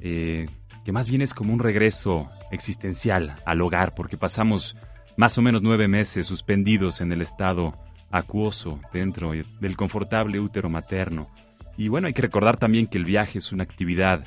[0.00, 0.46] eh,
[0.84, 4.76] que más bien es como un regreso existencial al hogar, porque pasamos
[5.16, 7.76] más o menos nueve meses suspendidos en el estado
[8.10, 11.28] acuoso dentro del confortable útero materno.
[11.76, 14.24] Y bueno, hay que recordar también que el viaje es una actividad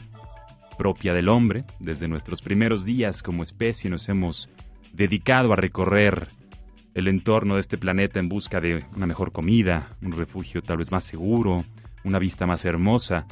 [0.78, 1.66] propia del hombre.
[1.80, 4.50] Desde nuestros primeros días como especie nos hemos
[4.94, 6.30] dedicado a recorrer
[6.94, 10.92] el entorno de este planeta en busca de una mejor comida, un refugio tal vez
[10.92, 11.66] más seguro,
[12.04, 13.26] una vista más hermosa.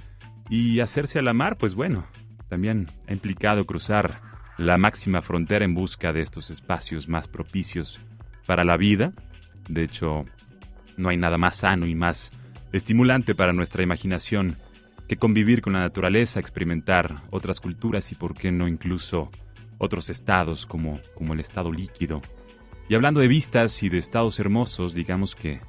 [0.50, 2.06] Y hacerse a la mar, pues bueno,
[2.50, 4.22] también ha implicado cruzar
[4.58, 8.00] la máxima frontera en busca de estos espacios más propicios
[8.46, 9.14] para la vida.
[9.70, 10.26] De hecho,
[10.98, 12.32] no hay nada más sano y más
[12.74, 14.58] estimulante para nuestra imaginación
[15.08, 19.30] que convivir con la naturaleza, experimentar otras culturas y, por qué no, incluso
[19.78, 22.22] otros estados como, como el estado líquido
[22.92, 25.62] y hablando de vistas y de estados hermosos, digamos que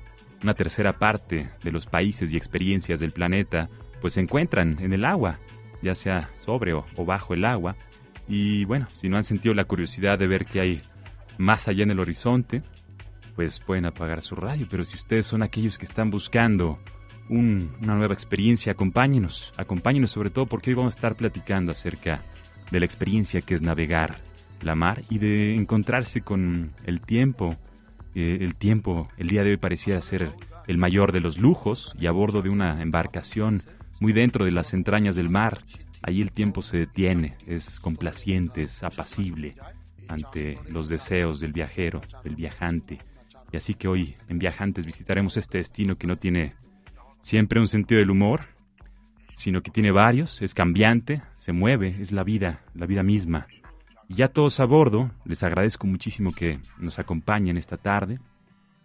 [0.43, 3.71] una tercera parte de los países y experiencias del planeta
[4.01, 5.39] pues se encuentran en el agua,
[5.83, 7.77] ya sea sobre o, bajo el agua.
[8.27, 10.83] Y bueno, si no han sentido la curiosidad de ver qué hay
[11.39, 12.65] más allá en el horizonte,
[13.37, 14.67] pues pueden apagar su radio.
[14.69, 16.81] Pero si ustedes son aquellos que están buscando
[17.29, 22.21] una nueva experiencia, acompáñenos, acompáñenos sobre todo porque hoy vamos a estar platicando acerca
[22.73, 24.32] de la experiencia que es navegar
[24.63, 27.57] la mar y de encontrarse con el tiempo.
[28.15, 30.33] Eh, el tiempo, el día de hoy parecía ser
[30.67, 33.61] el mayor de los lujos y a bordo de una embarcación
[34.01, 35.61] muy dentro de las entrañas del mar,
[36.03, 39.55] ahí el tiempo se detiene, es complaciente, es apacible
[40.09, 42.99] ante los deseos del viajero, del viajante.
[43.53, 46.55] Y así que hoy en Viajantes visitaremos este destino que no tiene
[47.21, 48.41] siempre un sentido del humor,
[49.35, 53.47] sino que tiene varios, es cambiante, se mueve, es la vida, la vida misma.
[54.13, 58.21] Y ya todos a bordo, les agradezco muchísimo que nos acompañen esta tarde.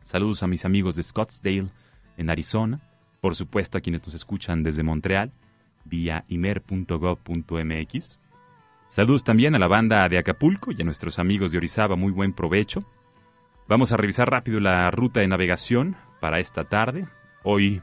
[0.02, 1.68] Saludos a mis amigos de Scottsdale,
[2.16, 2.80] en Arizona.
[3.20, 5.34] Por supuesto a quienes nos escuchan desde Montreal,
[5.84, 8.20] vía imer.gov.mx.
[8.88, 12.32] Saludos también a la banda de Acapulco y a nuestros amigos de Orizaba, muy buen
[12.32, 12.86] provecho.
[13.68, 17.06] Vamos a revisar rápido la ruta de navegación para esta tarde.
[17.44, 17.82] Hoy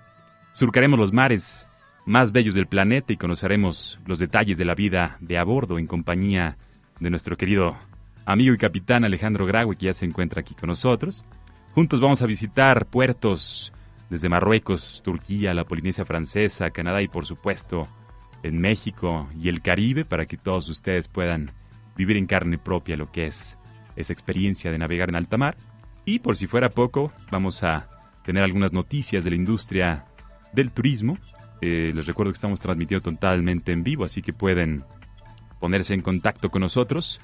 [0.53, 1.69] surcaremos los mares
[2.07, 5.87] más bellos del planeta y conoceremos los detalles de la vida de a bordo en
[5.87, 7.77] compañía de nuestro querido
[8.25, 11.25] amigo y capitán Alejandro Graue, que ya se encuentra aquí con nosotros.
[11.75, 13.73] Juntos vamos a visitar puertos
[14.11, 17.89] desde Marruecos, Turquía, la Polinesia Francesa, Canadá y por supuesto
[18.43, 21.51] en México y el Caribe para que todos ustedes puedan
[21.97, 23.57] vivir en carne propia lo que es
[23.97, 25.57] esa experiencia de navegar en alta mar.
[26.05, 27.89] Y por si fuera poco, vamos a
[28.25, 30.05] tener algunas noticias de la industria
[30.53, 31.19] del turismo.
[31.61, 34.85] Eh, les recuerdo que estamos transmitiendo totalmente en vivo, así que pueden
[35.65, 37.23] ponerse en contacto con nosotros.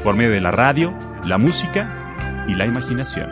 [0.05, 3.29] por medio de la radio, la música y la imaginación.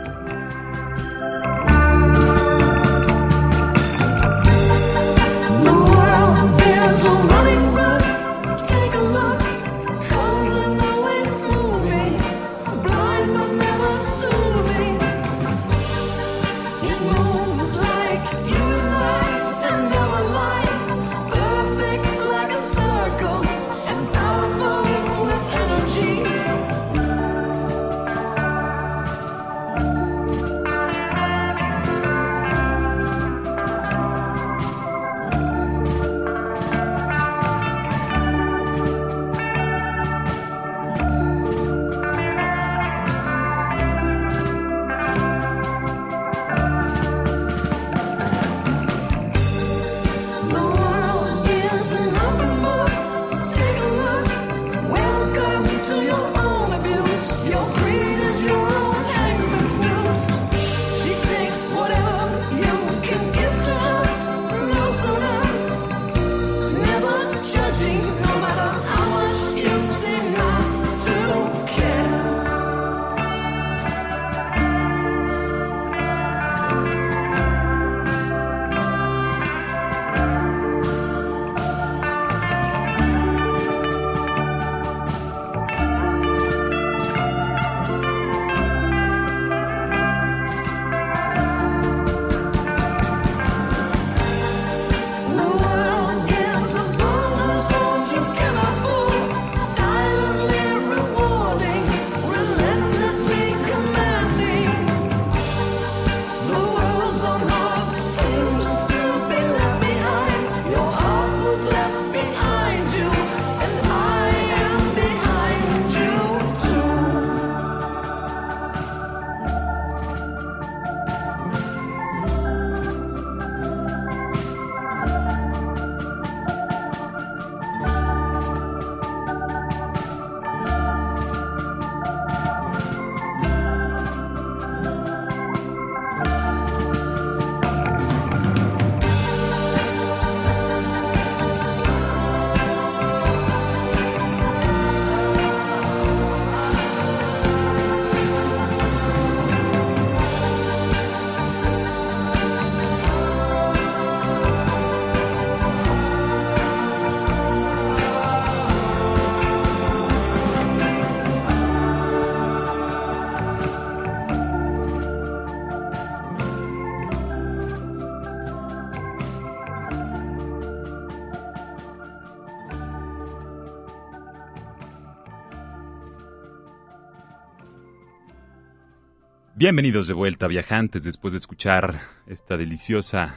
[179.70, 183.36] Bienvenidos de vuelta, viajantes, después de escuchar esta deliciosa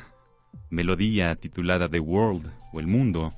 [0.71, 3.35] melodía titulada The World o El Mundo,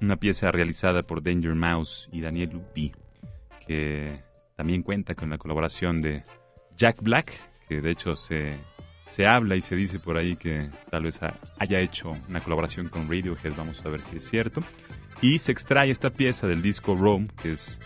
[0.00, 2.92] una, pieza realizada por Danger Mouse y Daniel Lupi,
[3.66, 4.22] que
[4.56, 6.24] también cuenta con la colaboración de
[6.78, 7.30] Jack Black,
[7.68, 8.56] que de hecho se,
[9.06, 11.20] se habla y se dice por ahí que tal vez
[11.58, 14.62] haya hecho una colaboración con Radiohead, vamos a ver si es cierto.
[15.20, 17.78] Y se extrae esta pieza del disco Rome, que es,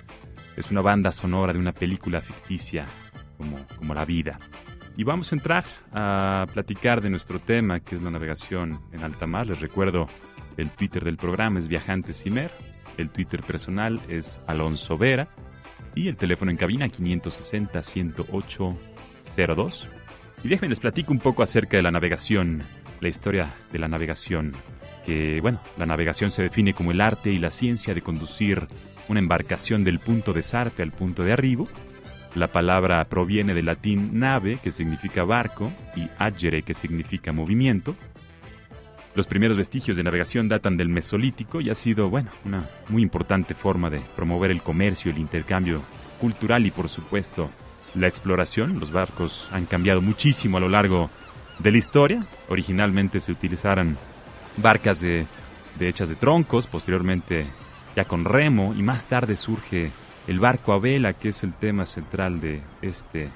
[0.57, 2.87] es una banda sonora de una película ficticia
[3.79, 4.39] como, la vida.
[4.97, 9.27] Y vamos a entrar a platicar de nuestro tema, que es la navegación en alta
[9.27, 9.47] mar.
[9.47, 10.07] Les recuerdo,
[10.57, 12.51] el Twitter del programa es Viajante Cimer,
[12.99, 15.29] el Twitter personal es Alonso Vera
[15.95, 19.87] y el teléfono en cabina 560-108-02.
[20.45, 22.63] Y déjenme les platico un poco acerca de la navegación,
[23.01, 24.53] la historia de la navegación.
[25.07, 28.67] Que, bueno, la navegación se define como el arte y la ciencia de conducir
[29.09, 31.69] una embarcación del punto de zarpe al punto de arribo
[32.35, 37.95] la palabra proviene del latín nave, que significa barco, y agere, que significa movimiento.
[39.15, 43.55] Los primeros vestigios de navegación datan del Mesolítico y ha sido, bueno, una muy importante
[43.55, 45.83] forma de promover el comercio, el intercambio
[46.19, 47.51] cultural y, por supuesto,
[47.95, 48.81] la exploración.
[48.81, 51.11] Los barcos han cambiado muchísimo a lo largo
[51.59, 52.27] de la historia.
[52.49, 53.99] Originalmente se utilizaron
[54.57, 55.27] barcas de,
[55.79, 57.45] de hechas de troncos, posteriormente
[57.95, 59.91] ya con remo y más tarde surge
[60.27, 63.29] el barco a vela, que es el tema central de este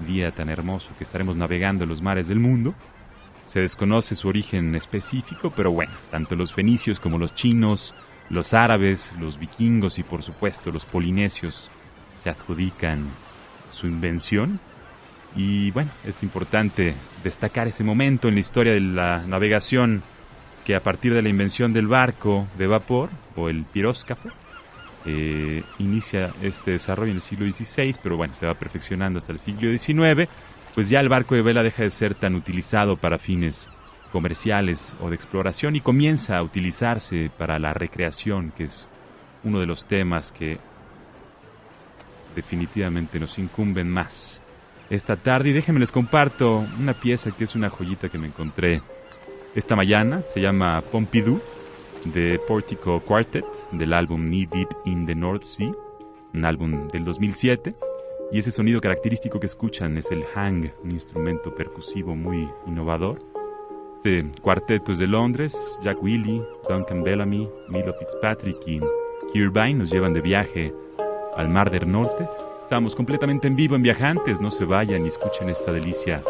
[0.00, 2.74] día tan hermoso que estaremos navegando en los mares del mundo.
[3.44, 7.94] Se desconoce su origen específico, pero bueno, tanto los fenicios como los chinos,
[8.28, 11.70] los árabes, los vikingos y por supuesto los polinesios
[12.16, 13.06] se adjudican
[13.70, 14.58] su invención.
[15.36, 20.02] Y bueno, es importante destacar ese momento en la historia de la navegación
[20.64, 24.30] que a partir de la invención del barco de vapor o el piróscafo,
[25.06, 29.38] eh, inicia este desarrollo en el siglo XVI, pero bueno, se va perfeccionando hasta el
[29.38, 30.28] siglo XIX,
[30.74, 33.68] pues ya el barco de vela deja de ser tan utilizado para fines
[34.10, 38.88] comerciales o de exploración y comienza a utilizarse para la recreación, que es
[39.44, 40.58] uno de los temas que
[42.34, 44.42] definitivamente nos incumben más
[44.90, 45.50] esta tarde.
[45.50, 48.82] Y déjenme les comparto una pieza que es una joyita que me encontré
[49.54, 51.40] esta mañana, se llama Pompidou
[52.12, 55.72] de Portico Quartet del álbum Knee Deep in the North Sea,
[56.34, 57.74] un álbum del 2007.
[58.32, 63.18] Y ese sonido característico que escuchan es el hang, un instrumento percusivo muy innovador.
[63.96, 68.80] Este cuarteto es de Londres, Jack Willy, Duncan Bellamy, Milo Fitzpatrick y
[69.32, 70.74] Kirby nos llevan de viaje
[71.36, 72.28] al Mar del Norte.
[72.60, 76.22] Estamos completamente en vivo en Viajantes, no se vayan y escuchen esta delicia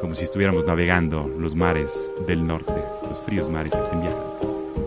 [0.00, 2.74] como si estuviéramos navegando los mares del norte,
[3.08, 4.85] los fríos mares en Viajantes.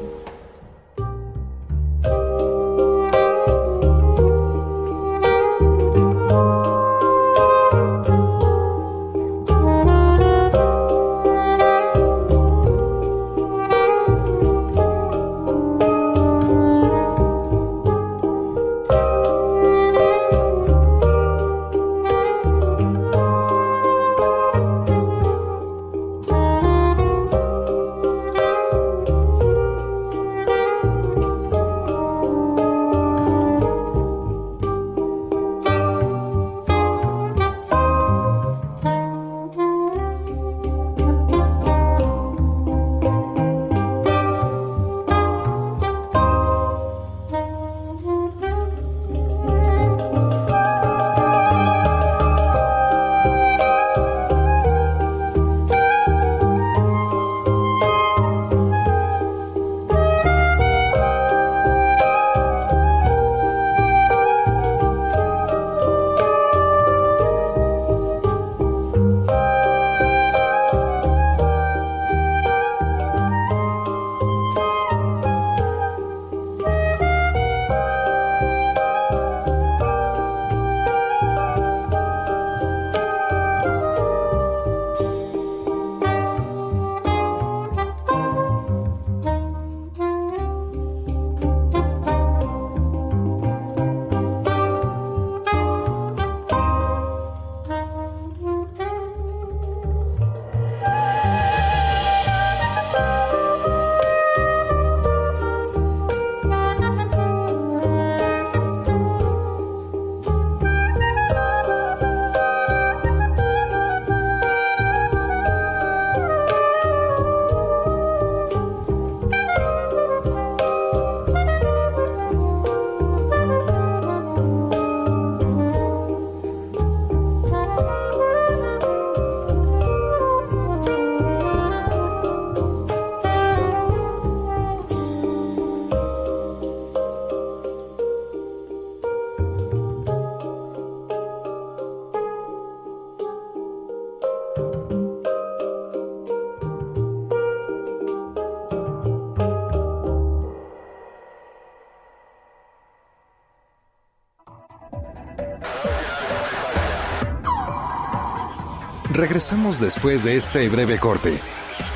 [159.30, 161.38] Regresamos después de este breve corte.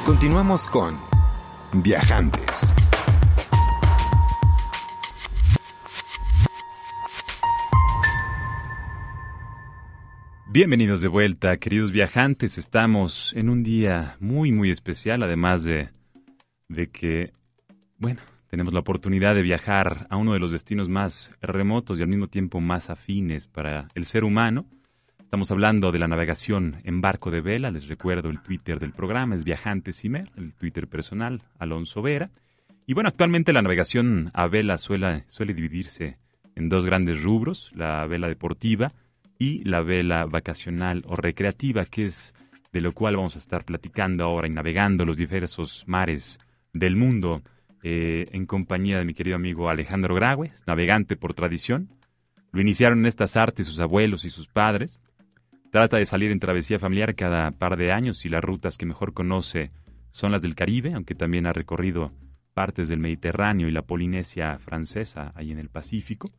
[0.06, 0.98] Continuamos con
[1.74, 2.74] Viajantes.
[10.54, 12.60] Bienvenidos de vuelta, queridos viajantes.
[12.60, 15.90] Estamos en un día muy, muy especial, además de,
[16.68, 17.32] de que,
[17.98, 22.08] bueno, tenemos la oportunidad de viajar a uno de los destinos más remotos y al
[22.08, 24.68] mismo tiempo más afines para el ser humano.
[25.20, 27.72] Estamos hablando de la navegación en barco de vela.
[27.72, 32.30] Les recuerdo el Twitter del programa, es Viajantes Cimer, el Twitter personal, Alonso Vera.
[32.86, 36.20] Y bueno, actualmente la navegación a vela suele, suele dividirse
[36.56, 38.90] en dos grandes rubros, la vela deportiva,
[39.38, 42.34] y la vela vacacional o recreativa, que es
[42.72, 46.40] de lo cual vamos a estar platicando ahora y navegando los diversos mares
[46.74, 47.44] del mundo
[47.84, 51.90] eh, en compañía de mi querido amigo Alejandro Graue, navegante por tradición.
[52.52, 55.00] Lo iniciaron en estas artes sus abuelos y sus padres.
[55.72, 59.14] Trata de salir en travesía familiar cada par de años y las rutas que mejor
[59.14, 59.72] conoce
[60.12, 62.12] son las del Caribe, aunque también ha recorrido
[62.54, 66.32] partes del Mediterráneo y la Polinesia francesa ahí en el Pacífico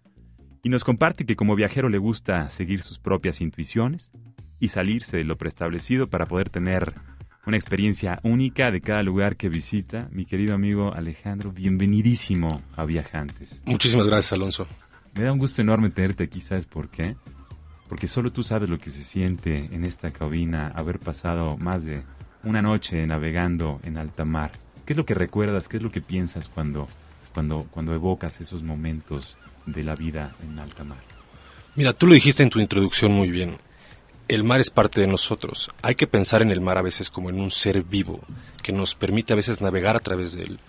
[0.65, 4.11] y nos comparte que como viajero le gusta seguir sus propias intuiciones
[4.59, 6.95] y salirse de lo preestablecido para poder tener
[7.47, 10.09] una experiencia única de cada lugar que visita.
[10.11, 13.61] Mi querido amigo Alejandro, bienvenidísimo a Viajantes.
[13.67, 14.67] Muchísimas gracias, Alonso.
[15.15, 17.15] Me da un gusto enorme tenerte aquí, ¿sabes por qué?
[17.87, 22.03] Porque solo tú sabes lo que se siente en esta cabina haber pasado más de
[22.43, 24.53] una noche navegando en alta mar.
[24.87, 25.69] ¿Qué es lo que recuerdas?
[25.69, 26.89] ¿Qué es lo que piensas cuando,
[27.35, 30.99] cuando, cuando evocas esos momentos de la vida en alta mar.
[31.77, 33.59] Mira, tú lo dijiste en tu introducción muy bien.
[34.29, 35.71] El mar es parte de nosotros.
[35.83, 38.21] Hay que pensar en el mar a veces como en un ser vivo
[38.63, 40.61] que nos permite a veces navegar a través de él,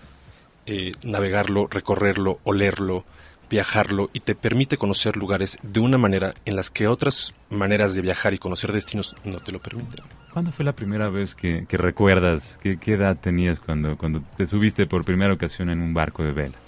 [0.66, 3.04] eh, navegarlo, recorrerlo, olerlo,
[3.48, 8.02] viajarlo y te permite conocer lugares de una manera en las que otras maneras de
[8.02, 10.04] viajar y conocer destinos no te lo permiten.
[10.32, 12.58] ¿Cuándo fue la primera vez que, recuerdas?
[12.62, 16.32] ¿Qué, ¿Qué, edad tenías cuando, cuando te subiste por primera ocasión en un barco de
[16.32, 16.58] vela?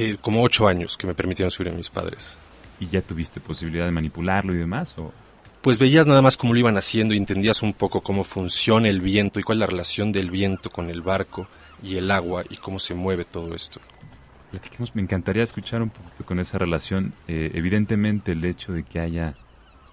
[0.00, 2.38] Eh, como ocho años que me permitieron subir a mis padres.
[2.78, 4.96] ¿Y ya tuviste posibilidad de manipularlo y demás?
[4.96, 5.12] O?
[5.60, 9.00] Pues veías nada más cómo lo iban haciendo y entendías un poco cómo funciona el
[9.00, 11.48] viento y cuál es la relación del viento con el barco
[11.82, 13.80] y el agua y cómo se mueve todo esto.
[14.52, 17.12] Platiquemos, me encantaría escuchar un poquito con esa relación.
[17.26, 19.34] Eh, evidentemente el hecho de que haya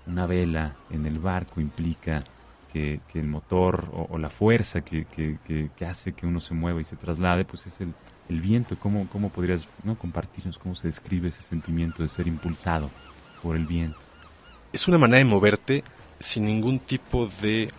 [0.06, 2.24] una vela en el barco implica
[2.72, 6.96] que, el motor o, la fuerza que, que, hace que uno se mueva y se
[6.96, 7.94] traslade, pues es el,
[8.30, 9.98] el viento, ¿cómo, cómo podrías ¿no?
[9.98, 12.90] compartirnos cómo se describe ese sentimiento de ser impulsado
[13.42, 14.00] por el viento?
[14.74, 15.84] Es una manera de moverte
[16.20, 17.72] sin ningún tipo de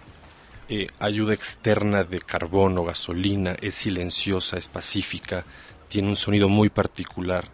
[0.68, 5.44] eh, ayuda externa de carbón o gasolina, es silenciosa, es pacífica,
[5.88, 7.44] tiene un sonido muy particular,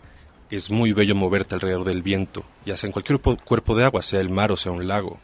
[0.51, 4.21] es muy bello moverte alrededor del viento, ya sea en cualquier cuerpo de agua, sea
[4.21, 5.19] el mar o sea un lago.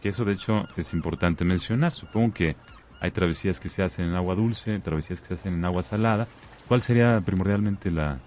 [0.00, 2.56] Que eso de hecho es importante mencionar, supongo que
[3.00, 6.28] hay travesías que se hacen en agua dulce, travesías que se hacen en agua salada,
[6.68, 8.18] ¿Cuál sería primordialmente la,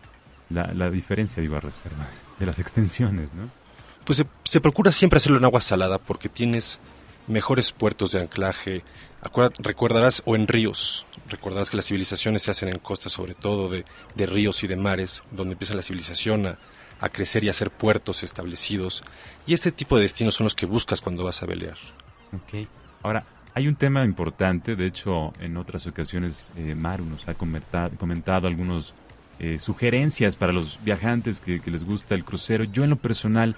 [0.50, 2.08] la, diferencia, digo, a reserva,
[2.39, 3.50] de las extensiones, no?
[4.05, 6.79] Pues se, procura siempre hacerlo en agua salada porque tienes
[7.27, 8.84] mejores puertos de anclaje.
[9.60, 13.86] recordarás, o en ríos, recordarás que las civilizaciones se hacen en costas, sobre todo de,
[14.15, 16.58] de ríos y de mares, donde empieza la civilización a,
[17.01, 19.03] a, crecer y a hacer puertos establecidos.
[19.46, 21.77] Y este tipo de destinos son los que buscas cuando vas a velear.
[22.34, 22.67] Ok.
[23.03, 28.48] Ahora, hay un tema importante, de hecho, en otras ocasiones eh, Maru nos ha comentado,
[28.48, 28.94] algunas
[29.39, 32.63] eh, sugerencias para los viajantes que, les gusta el crucero.
[32.63, 33.56] Yo en lo personal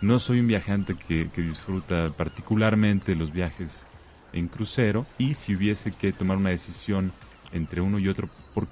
[0.00, 3.86] no soy un viajante que, disfruta particularmente los viajes
[4.32, 7.12] en crucero y si hubiese que tomar una decisión
[7.52, 8.68] entre uno y otro, ¿por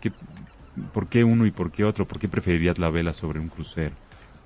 [0.93, 2.07] ¿por qué uno y por qué otro?
[2.07, 3.95] ¿Por qué preferirías la vela sobre un crucero?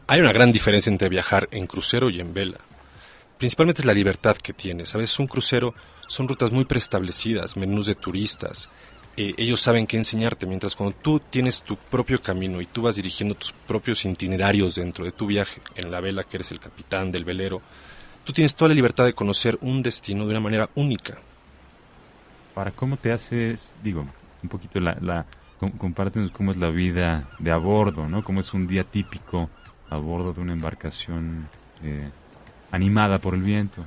[0.07, 2.59] Hay una gran diferencia entre viajar en crucero y en vela.
[3.39, 4.91] Principalmente es la libertad que tienes.
[4.91, 5.19] ¿Sabes?
[5.19, 5.75] Un crucero
[6.09, 8.71] son rutas muy preestablecidas, menús de turistas.
[9.17, 12.97] Eh, ellos saben qué enseñarte, mientras cuando tú tienes tu propio camino y tú vas
[12.97, 17.13] dirigiendo tus propios itinerarios dentro de tu viaje, en la vela que eres el capitán
[17.13, 17.63] del velero,
[18.25, 21.19] tú tienes toda la libertad de conocer un destino de una manera única.
[22.55, 24.07] Para cómo te haces, digo,
[24.43, 25.27] un poquito la, la
[25.79, 28.23] compártenos cómo es la vida de a bordo, ¿no?
[28.25, 29.49] Cómo es un día típico
[29.91, 31.49] a bordo de una embarcación
[31.83, 32.11] eh,
[32.71, 33.85] animada por el viento.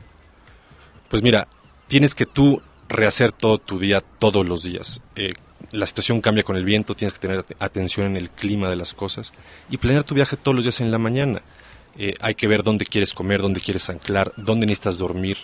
[1.10, 1.48] Pues mira,
[1.88, 5.02] tienes que tú rehacer todo tu día todos los días.
[5.16, 5.34] Eh,
[5.72, 8.94] la situación cambia con el viento, tienes que tener atención en el clima de las
[8.94, 9.34] cosas
[9.70, 11.42] y planear tu viaje todos los días en la mañana.
[12.00, 15.38] eh, hay que ver dónde quieres comer, dónde quieres anclar, dónde necesitas dormir,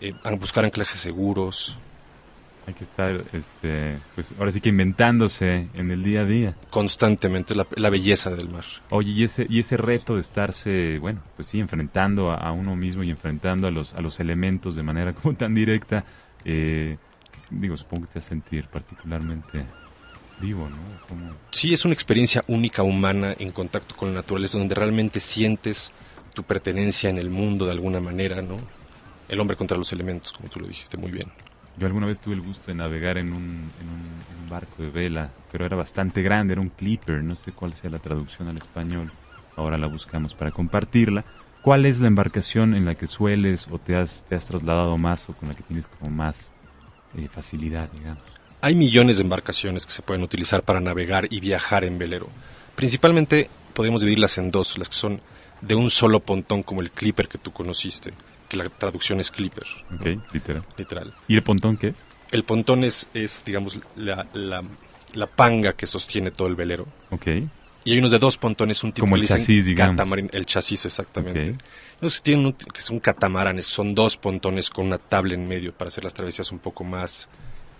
[0.00, 1.76] eh, buscar anclajes seguros.
[2.66, 6.56] Hay que estar, este, pues ahora sí que inventándose en el día a día.
[6.70, 8.64] Constantemente, la, la belleza del mar.
[8.90, 12.76] Oye, y ese, y ese reto de estarse, bueno, pues sí, enfrentando a, a uno
[12.76, 16.04] mismo y enfrentando a los, a los elementos de manera como tan directa,
[16.44, 16.96] eh,
[17.50, 19.64] digo, supongo que te hace sentir particularmente
[20.40, 20.76] vivo, ¿no?
[21.50, 25.92] Sí, es una experiencia única humana en contacto con la naturaleza, donde realmente sientes
[26.34, 28.58] tu pertenencia en el mundo de alguna manera, ¿no?
[29.28, 31.30] El hombre contra los elementos, como tú lo dijiste muy bien.
[31.78, 33.70] Yo alguna vez tuve el gusto de navegar en un,
[34.50, 37.98] barco de vela, pero era bastante grande, era un clipper, no sé cuál sea la
[37.98, 39.10] traducción al español,
[39.56, 41.24] ahora la buscamos para compartirla.
[41.62, 45.26] ¿Cuál es la embarcación en la que sueles o te has, te has trasladado más
[45.30, 46.50] o con la que tienes como más
[47.16, 48.22] eh, facilidad, digamos?
[48.60, 52.28] Hay millones de embarcaciones que se pueden utilizar para navegar y viajar en velero.
[52.74, 55.20] Principalmente podemos dividirlas en dos, las que son
[55.62, 58.12] de un solo pontón como el clipper que tú conociste,
[58.52, 59.64] que la traducción es clipper.
[59.94, 60.22] Ok, ¿no?
[60.32, 60.64] literal.
[60.76, 61.14] Literal.
[61.26, 61.96] ¿Y el pontón qué es?
[62.30, 64.62] El pontón es, es digamos, la, la,
[65.14, 66.86] la, panga que sostiene todo el velero.
[67.10, 67.26] Ok.
[67.84, 69.96] Y hay unos de dos pontones, un tipo Como el chasis, digamos.
[69.96, 71.52] catamarín, el chasis exactamente.
[71.52, 71.58] Ok.
[72.02, 75.72] Los que tienen un, que son catamaranes, son dos pontones con una tabla en medio
[75.72, 77.30] para hacer las travesías un poco más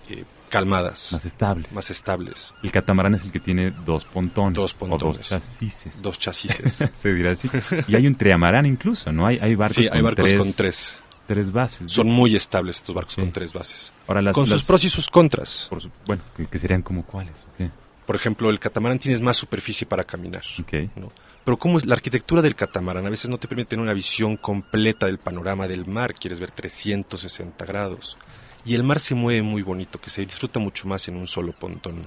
[0.09, 1.73] eh, calmadas, Más estables.
[1.73, 2.55] más estables.
[2.63, 4.55] El catamarán es el que tiene dos pontones.
[4.55, 5.29] Dos O dos pontones.
[5.29, 6.03] chasis.
[6.03, 6.85] Dos chasis.
[6.95, 7.49] Se dirá así.
[7.89, 9.27] Y hay un triamarán incluso, ¿no?
[9.27, 10.99] Hay, hay barcos, sí, hay con, barcos tres, con tres.
[11.27, 11.91] tres bases.
[11.93, 13.21] Son muy estables estos barcos Sí.
[13.23, 13.93] con tres bases.
[14.07, 15.67] Ahora las, con sus pros y sus contras.
[15.71, 17.47] por su- bueno, que, que serían como cuáles.
[17.59, 17.71] Ok.
[18.07, 20.43] Por ejemplo, el catamarán tienes más superficie para caminar.
[20.61, 20.73] Ok.
[20.97, 21.11] ¿no?
[21.45, 24.37] Pero como es la arquitectura del catamarán a veces no te permite tener una visión
[24.37, 28.19] completa del panorama del mar, quieres ver 360 grados.
[28.65, 31.53] Y el mar se mueve muy bonito, que se disfruta mucho más en un solo
[31.53, 32.01] pontón.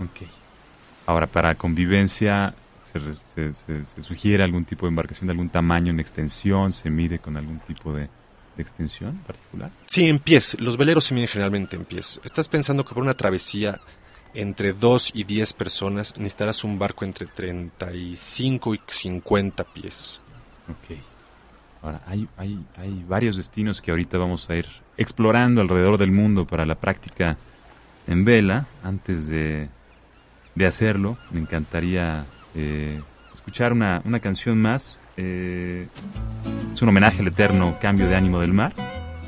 [0.00, 0.26] Ok.
[1.06, 5.90] Ahora, para convivencia, ¿se, se- se- se sugiere algún tipo de embarcación de algún tamaño
[5.90, 6.72] en extensión?
[6.72, 8.02] ¿Se mide con algún tipo de,
[8.56, 9.70] de extensión particular?
[9.86, 10.56] Sí, en pies.
[10.60, 12.20] Los veleros se miden generalmente en pies.
[12.24, 13.80] Estás pensando que por una travesía
[14.34, 20.20] entre 2 y 10 personas necesitarás un barco entre 35 y 50 pies.
[20.68, 20.98] Ok.
[21.82, 24.66] Ahora, hay, hay, hay varios destinos que ahorita vamos a ir
[25.00, 27.38] explorando alrededor del mundo para la práctica
[28.06, 28.66] en vela.
[28.84, 29.68] Antes de,
[30.54, 33.00] de hacerlo, me encantaría eh,
[33.32, 34.98] escuchar una, una canción más.
[35.16, 35.88] Eh,
[36.70, 38.74] es un homenaje al eterno cambio de ánimo del mar.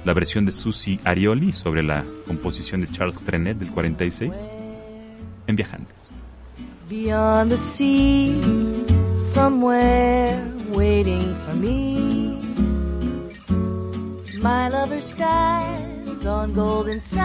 [0.05, 4.49] La versión de Susi Arioli sobre la composición de Charles Trenet del 46
[5.47, 6.09] en Viajantes.
[6.91, 8.37] Beyond the sea,
[9.23, 10.39] somewhere
[10.75, 12.42] waiting for me.
[14.43, 17.23] My lover stands on golden sands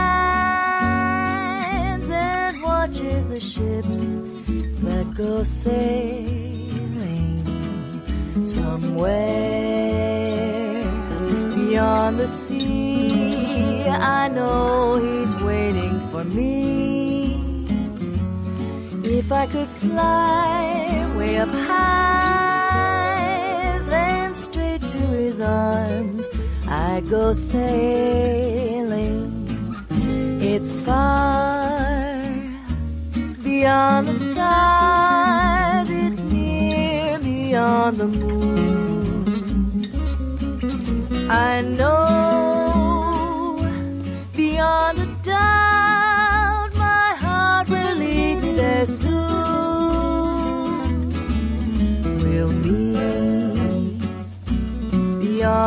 [2.11, 4.13] and watches the ships
[4.83, 6.85] that go sailing
[8.45, 9.73] somewhere
[11.55, 13.81] beyond the sea.
[13.87, 17.65] I know he's waiting for me.
[19.03, 21.79] If I could fly way up high,
[23.89, 25.76] then straight to his arms
[26.89, 29.17] I'd go sailing.
[30.41, 32.23] It's far
[33.43, 38.57] beyond the stars, it's near beyond the moon.
[41.29, 41.99] I know
[44.33, 45.76] beyond the doubt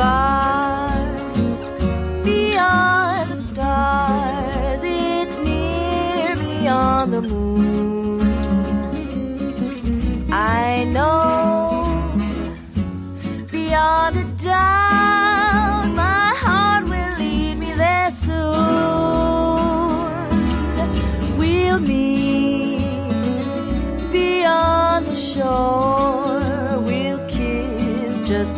[0.00, 0.39] Far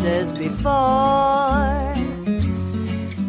[0.03, 1.95] just as before.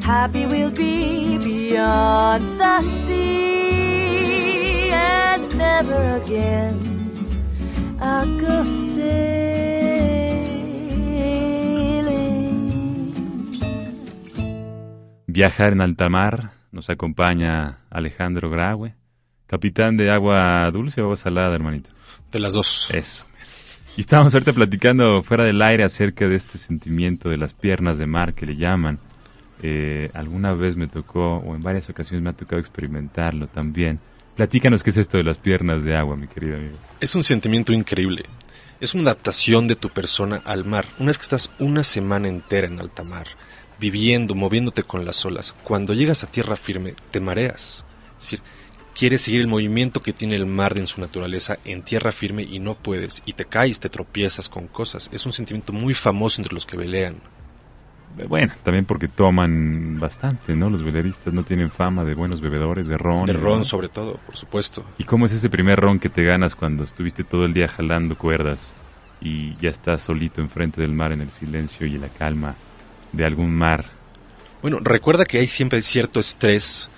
[0.02, 6.76] Happy we'll be beyond the sea and never again
[8.02, 9.04] I'll go sailing.
[15.28, 18.96] Viajar en alta mar nos acompaña Alejandro Graue,
[19.48, 21.92] capitán de agua dulce o agua salada, hermanito.
[22.32, 22.90] De las dos.
[22.92, 23.26] Eso.
[23.96, 28.08] Y estábamos ahorita platicando fuera del aire acerca de este sentimiento de las piernas de
[28.08, 28.98] mar que le llaman.
[29.62, 34.00] Eh, alguna vez me tocó, o en varias ocasiones me ha tocado experimentarlo también.
[34.36, 36.76] Platícanos qué es esto de las piernas de agua, mi querido amigo.
[37.00, 38.24] Es un sentimiento increíble.
[38.82, 40.88] Es una adaptación de tu persona al mar.
[40.98, 43.28] Una vez que estás una semana entera en alta mar,
[43.80, 47.86] viviendo, moviéndote con las olas, cuando llegas a tierra firme, te mareas.
[48.18, 48.42] Es decir,
[48.94, 52.60] quieres seguir el movimiento que tiene el mar en su naturaleza en tierra firme y
[52.60, 55.10] no puedes, y te caes, te tropiezas con cosas.
[55.12, 57.16] Es un sentimiento muy famoso entre los que velean.
[58.28, 60.70] Bueno, también porque toman bastante, ¿no?
[60.70, 63.26] Los veleristas no tienen fama de buenos bebedores, de ron.
[63.26, 63.40] De ¿no?
[63.40, 64.86] ron sobre todo, por supuesto.
[65.00, 68.16] ¿Y cómo es ese primer ron que te ganas cuando estuviste todo el día jalando
[68.16, 68.74] cuerdas
[69.20, 72.56] y ya estás solito enfrente del mar en el silencio y la calma
[73.14, 73.90] de algún mar?
[74.62, 76.92] Bueno, recuerda que hay siempre cierto estrés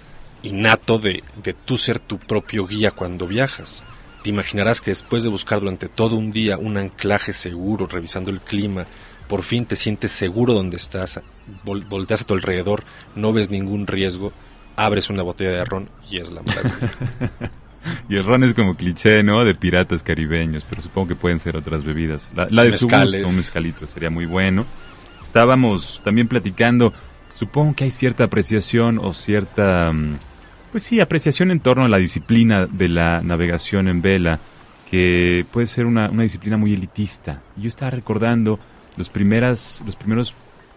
[0.46, 3.84] innato de, de tú ser tu propio guía cuando viajas.
[4.24, 8.40] Te imaginarás que después de buscar durante todo un día un anclaje seguro, revisando el
[8.40, 8.86] clima,
[9.28, 11.22] por fin te sientes seguro donde estás,
[11.64, 12.84] vol- volteas a tu alrededor,
[13.16, 14.34] no ves ningún riesgo,
[14.76, 16.92] abres una botella de ron y es la maravilla.
[18.10, 19.46] Y el ron es como cliché, ¿no?
[19.46, 22.32] De piratas caribeños, pero supongo que pueden ser otras bebidas.
[22.36, 23.14] La, la de su Mezcales.
[23.22, 24.66] gusto, un mezcalito, sería muy bueno.
[25.22, 26.94] Estábamos también platicando,
[27.30, 30.18] supongo que hay cierta apreciación o cierta, mm,
[30.76, 34.42] pues sí, apreciación en torno a la disciplina de la navegación en vela,
[34.92, 37.42] que puede ser una, disciplina muy elitista.
[37.56, 38.60] Yo estaba recordando
[38.98, 40.36] los, primeras, los primeros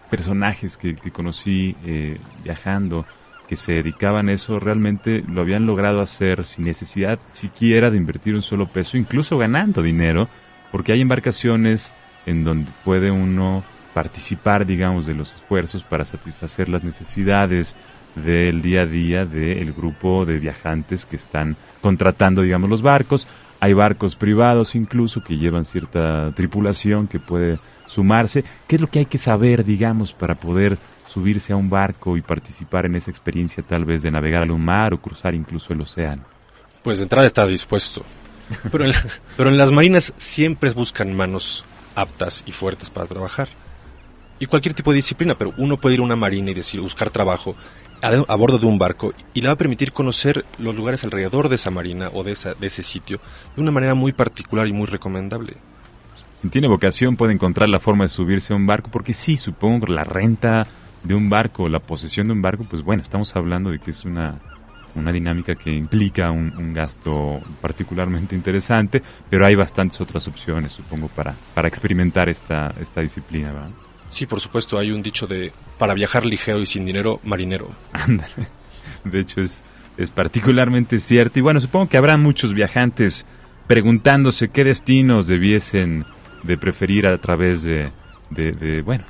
[0.09, 3.05] personajes que, que conocí eh, viajando,
[3.45, 8.35] que se dedicaban a eso, realmente lo habían logrado hacer sin necesidad siquiera de invertir
[8.35, 10.29] un solo peso, incluso ganando dinero,
[10.71, 11.93] porque hay embarcaciones
[12.25, 17.75] en donde puede uno participar, digamos, de los esfuerzos para satisfacer las necesidades
[18.19, 23.27] del día a día del grupo de viajantes que están contratando, digamos, los barcos.
[23.59, 28.43] Hay barcos privados incluso que llevan cierta tripulación que puede sumarse.
[28.67, 30.77] ¿Qué es lo que hay que saber, digamos, para poder
[31.07, 34.93] subirse a un barco y participar en esa experiencia tal vez de navegar al mar
[34.93, 36.23] o cruzar incluso el océano?
[36.83, 38.03] Pues de entrada está dispuesto.
[38.71, 39.03] Pero en, la-
[39.37, 43.49] pero en las marinas siempre buscan manos aptas y fuertes para trabajar.
[44.39, 47.09] Y cualquier tipo de disciplina, pero uno puede ir a una marina y decir, buscar
[47.09, 47.55] trabajo
[48.01, 51.55] a, bordo de un barco y le va a permitir conocer los lugares alrededor de
[51.55, 53.19] esa marina o de, esa, de ese sitio
[53.55, 55.57] de una manera muy particular y muy recomendable.
[56.41, 59.87] Quien tiene vocación puede encontrar la forma de subirse a un barco, porque sí, supongo
[59.87, 60.67] la renta
[61.03, 64.05] de un barco, la posesión de un barco, pues bueno, estamos hablando de que es
[64.05, 64.39] una,
[64.95, 71.09] una dinámica que implica un, un gasto particularmente interesante, pero hay bastantes otras opciones, supongo,
[71.09, 73.69] para, para experimentar esta, esta disciplina, ¿verdad?
[74.09, 77.69] Sí, por supuesto, hay un dicho de, para viajar ligero y sin dinero, marinero.
[77.93, 78.47] Ándale.
[79.03, 79.63] De hecho, es,
[79.97, 81.39] es particularmente cierto.
[81.39, 83.25] Y bueno, supongo que habrá muchos viajantes
[83.67, 86.05] preguntándose qué destinos debiesen
[86.43, 87.91] de preferir a través de,
[88.31, 89.03] de, de, bueno,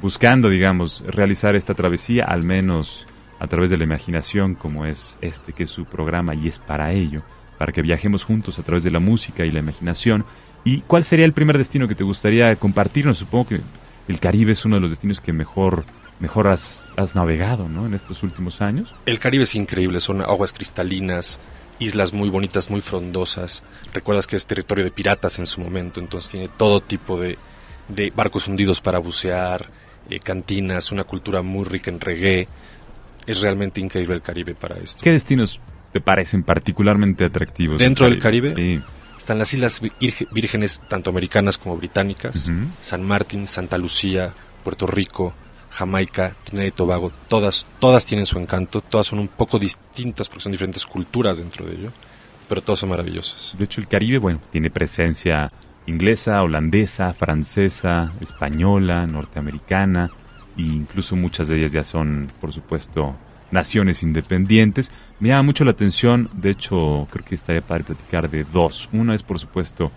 [0.00, 3.06] buscando, digamos, realizar esta travesía, al menos
[3.38, 6.92] a través de la imaginación, como es este, que es su programa y es para
[6.92, 7.22] ello,
[7.58, 10.24] para que viajemos juntos a través de la música y la imaginación.
[10.64, 13.18] ¿Y cuál sería el primer destino que te gustaría compartirnos?
[13.18, 13.60] Supongo que
[14.08, 15.84] el Caribe es uno de los destinos que mejor,
[16.20, 17.86] mejor has, has navegado, ¿no?
[17.86, 18.94] En estos últimos años.
[19.06, 21.40] El Caribe es increíble, son aguas cristalinas,
[21.78, 23.62] islas muy bonitas, muy frondosas.
[23.92, 27.38] Recuerdas que es territorio de piratas en su momento, entonces tiene todo tipo de,
[27.88, 29.68] de barcos hundidos para bucear,
[30.10, 32.48] eh, cantinas, una cultura muy rica en reggae.
[33.26, 35.02] Es realmente increíble el Caribe para esto.
[35.02, 35.60] ¿Qué destinos
[35.92, 37.78] te parecen particularmente atractivos?
[37.78, 38.54] ¿Dentro del Caribe?
[38.56, 38.80] Sí.
[39.22, 39.80] Están las islas
[40.32, 42.50] vírgenes, tanto americanas como británicas.
[42.80, 45.32] San Martín, Santa Lucía, Puerto Rico,
[45.70, 50.42] Jamaica, Trinidad y Tobago, todas, todas tienen su encanto, todas son un poco distintas porque
[50.42, 51.92] son diferentes culturas dentro de ello,
[52.48, 53.54] pero todas son maravillosas.
[53.56, 55.48] De hecho, el Caribe, bueno, tiene presencia
[55.86, 60.10] inglesa, holandesa, francesa, española, norteamericana,
[60.58, 63.16] e incluso muchas de ellas ya son, por supuesto,
[63.52, 64.90] naciones independientes.
[65.22, 68.88] Me llama mucho la atención, de hecho, creo que estaría padre platicar de dos.
[68.92, 69.92] Una es, por supuesto,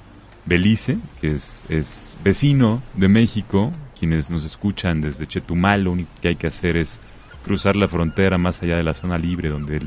[0.45, 3.73] Belice, que es, es vecino de México.
[3.97, 6.99] Quienes nos escuchan desde Chetumal, lo único que hay que hacer es
[7.43, 9.81] cruzar la frontera más allá de la zona libre, donde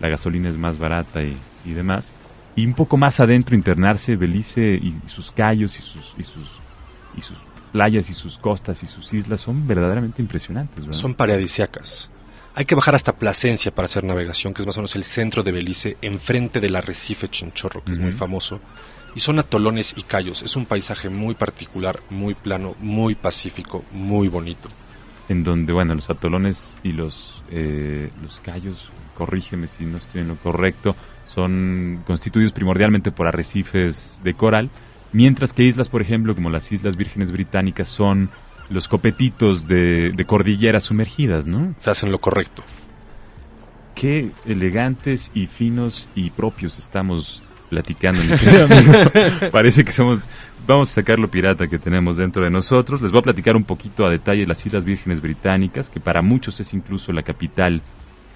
[0.00, 2.12] la gasolina es más barata y, y demás.
[2.56, 6.48] Y un poco más adentro internarse Belice y sus callos y sus, y sus,
[7.16, 7.38] y sus
[7.70, 10.84] playas y sus costas y sus islas son verdaderamente impresionantes.
[10.90, 12.10] Son paradisiacas.
[12.54, 15.42] Hay que bajar hasta Plasencia para hacer navegación, que es más o menos el centro
[15.42, 18.60] de Belice, enfrente del arrecife Chinchorro, que es muy famoso.
[19.14, 20.42] Y son atolones y cayos.
[20.42, 24.68] Es un paisaje muy particular, muy plano, muy pacífico, muy bonito.
[25.30, 30.28] en donde, bueno, los atolones y los, eh, los cayos, corrígeme si no estoy en
[30.28, 34.70] lo correcto, son constituidos primordialmente por arrecifes de coral,
[35.12, 38.28] mientras que islas, por ejemplo, como las Islas Vírgenes Británicas, son
[38.70, 41.74] los copetitos de, de cordilleras sumergidas, ¿no?
[41.78, 42.62] Se hacen lo correcto.
[43.94, 48.92] Qué elegantes y finos y propios estamos platicando, mi querido amigo.
[49.52, 50.20] Parece que somos...
[50.66, 53.02] Vamos a sacar lo pirata que tenemos dentro de nosotros.
[53.02, 56.22] Les voy a platicar un poquito a detalle de las Islas Vírgenes Británicas, que para
[56.22, 57.82] muchos es incluso la capital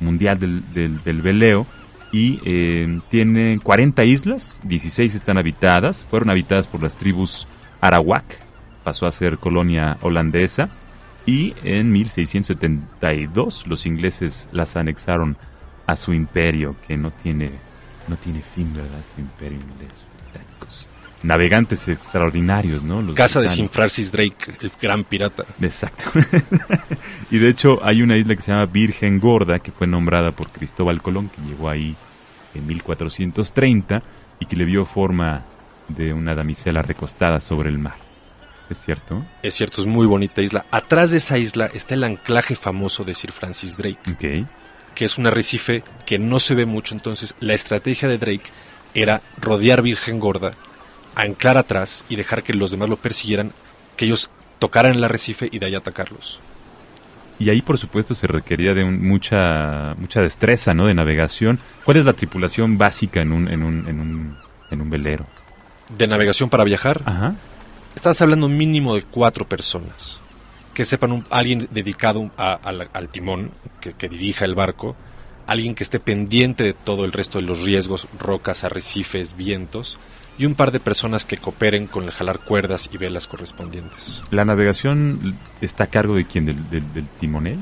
[0.01, 1.67] mundial del, del, del veleo.
[2.13, 6.07] Y eh, tiene 40 islas, 16 están habitadas.
[6.11, 7.47] Fueron habitadas por las tribus
[7.81, 8.41] Arawak,
[8.85, 10.69] pasó a ser colonia holandesa.
[11.27, 15.39] Y en 1672 los ingleses las anexaron
[15.87, 17.53] a su imperio, que no tiene,
[18.09, 19.03] no tiene fin, ¿verdad?
[19.03, 20.87] Su imperio inglés, británicos.
[21.23, 23.01] Navegantes extraordinarios, ¿no?
[23.01, 23.75] Los Casa de británicos.
[23.75, 25.45] Francis Drake, el gran pirata.
[25.61, 26.05] Exacto.
[27.31, 30.51] y de hecho hay una isla que se llama Virgen Gorda, que fue nombrada por
[30.51, 31.97] Cristóbal Colón, que llegó ahí
[32.55, 34.03] en 1430
[34.41, 35.45] y que le vio forma
[35.89, 38.04] de una damisela recostada sobre el mar.
[38.71, 39.25] ¿Es cierto?
[39.43, 40.65] Es cierto, es muy bonita isla.
[40.71, 44.47] Atrás de esa isla está el anclaje famoso de Sir Francis Drake, Ok.
[44.95, 46.95] que es un arrecife que no se ve mucho.
[46.95, 48.51] Entonces, la estrategia de Drake
[48.95, 50.53] era rodear Virgen Gorda,
[51.15, 53.53] anclar atrás y dejar que los demás lo persiguieran,
[53.97, 56.41] que ellos tocaran el arrecife y de ahí atacarlos.
[57.39, 60.87] Y ahí, por supuesto, se requería de un- mucha mucha destreza, ¿no?
[60.87, 61.59] De navegación.
[61.85, 64.37] ¿Cuál es la tripulación básica en un en un en un,
[64.71, 65.27] en un velero?
[65.99, 67.35] De navegación para viajar, Ajá.
[67.95, 70.21] Estás hablando mínimo de cuatro personas.
[70.75, 74.97] Que sepan un- alguien dedicado a- al timón, que, dirija el barco,
[75.47, 79.99] alguien que esté pendiente de todo el resto de los riesgos, rocas, arrecifes, vientos,
[80.37, 84.23] y un par de personas que cooperen con el jalar cuerdas y velas correspondientes.
[84.33, 87.61] La navegación está a cargo de quién, del, del timonel.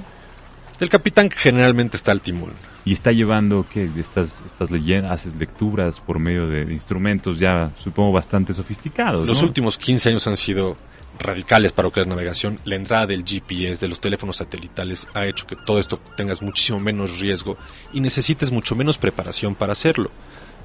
[0.82, 2.54] Del capitán generalmente está al timón.
[2.84, 3.88] Y está llevando, ¿qué?
[3.96, 9.24] Estas, estas leyendas, haces lecturas por medio de instrumentos ya, supongo, bastante sofisticados.
[9.24, 9.46] Los ¿no?
[9.46, 10.76] últimos 15 años han sido
[11.20, 12.58] radicales para lo que es la navegación.
[12.64, 16.80] La entrada del GPS, de los teléfonos satelitales, ha hecho que todo esto tengas muchísimo
[16.80, 17.56] menos riesgo
[17.92, 20.10] y necesites mucho menos preparación para hacerlo.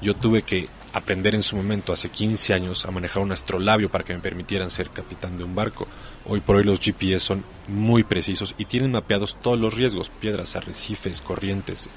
[0.02, 4.04] Yo tuve que aprender en su momento, hace 15 años, a manejar un astrolabio para
[4.04, 5.88] que me permitieran ser capitán de un barco.
[6.26, 10.56] Hoy por hoy los GPS son muy precisos y tienen mapeados todos los riesgos, piedras,
[10.56, 11.90] arrecifes, corrientes.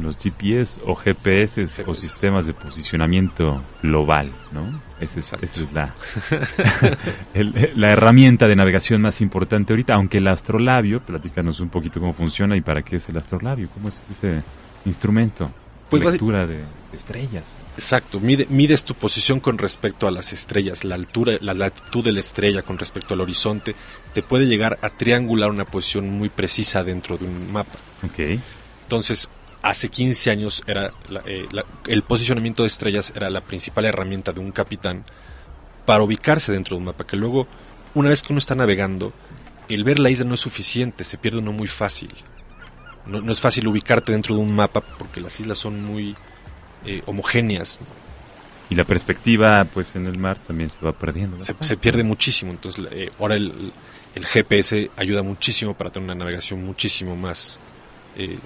[0.00, 4.80] Los GPS o GPS o sistemas de posicionamiento global, ¿no?
[5.00, 5.94] Esa es, esa es la,
[7.34, 12.12] el- la herramienta de navegación más importante ahorita, aunque el astrolabio, platícanos un poquito cómo
[12.12, 14.42] funciona y para qué es el astrolabio, cómo es ese
[14.84, 15.50] instrumento.
[15.90, 17.56] Pues Lectura de estrellas.
[17.74, 22.12] Exacto, mide- mides tu posición con respecto a las estrellas, la altura, la latitud de
[22.12, 23.74] la estrella con respecto al horizonte,
[24.14, 27.78] te puede llegar a triangular una posición muy precisa dentro de un mapa.
[28.04, 28.38] Ok.
[28.84, 29.28] Entonces,
[29.62, 34.32] hace 15 años era la- eh, la- el posicionamiento de estrellas era la principal herramienta
[34.32, 35.04] de un capitán
[35.86, 37.46] para ubicarse dentro de un mapa, que luego,
[37.94, 39.12] una vez que uno está navegando,
[39.68, 42.10] el ver la isla no es suficiente, se pierde uno muy fácil.
[43.06, 46.16] No, no es fácil ubicarte dentro de un mapa porque las islas son muy
[46.84, 47.80] eh, homogéneas,
[48.68, 51.36] Y la perspectiva, pues, en el mar también se va perdiendo.
[51.40, 52.52] se, pierde muchísimo.
[52.52, 53.72] Entonces, eh, ahora el,
[54.14, 57.60] el GPS ayuda muchísimo para tener una navegación muchísimo más
[58.16, 58.38] eh,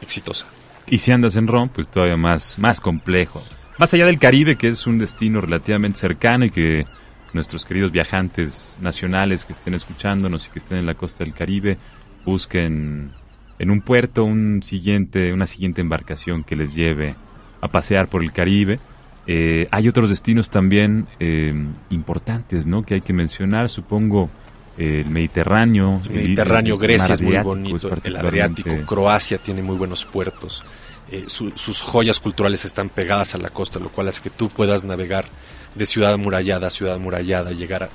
[0.00, 0.46] exitosa.
[0.86, 3.42] Y si andas en ROM, pues todavía más, más complejo.
[3.78, 6.84] Más allá del Caribe, que es un destino relativamente cercano y que
[7.32, 11.78] nuestros queridos viajantes nacionales que estén escuchándonos y que estén en la costa del Caribe
[12.24, 13.10] busquen
[13.58, 17.14] en un puerto un siguiente, una siguiente embarcación que les lleve
[17.60, 18.78] a pasear por el Caribe.
[19.26, 21.54] Eh, hay otros destinos también eh,
[21.90, 22.82] importantes, ¿no?
[22.84, 24.28] Que hay que mencionar, supongo,
[24.76, 26.02] eh, el Mediterráneo.
[26.04, 30.64] El Mediterráneo, el Grecia es muy bonito, es el Adriático, Croacia tiene muy buenos puertos.
[31.10, 34.48] eh, su- sus joyas culturales están pegadas a la costa, lo cual hace que tú
[34.48, 35.26] puedas navegar
[35.74, 37.88] de ciudad amurallada a ciudad amurallada, llegar a,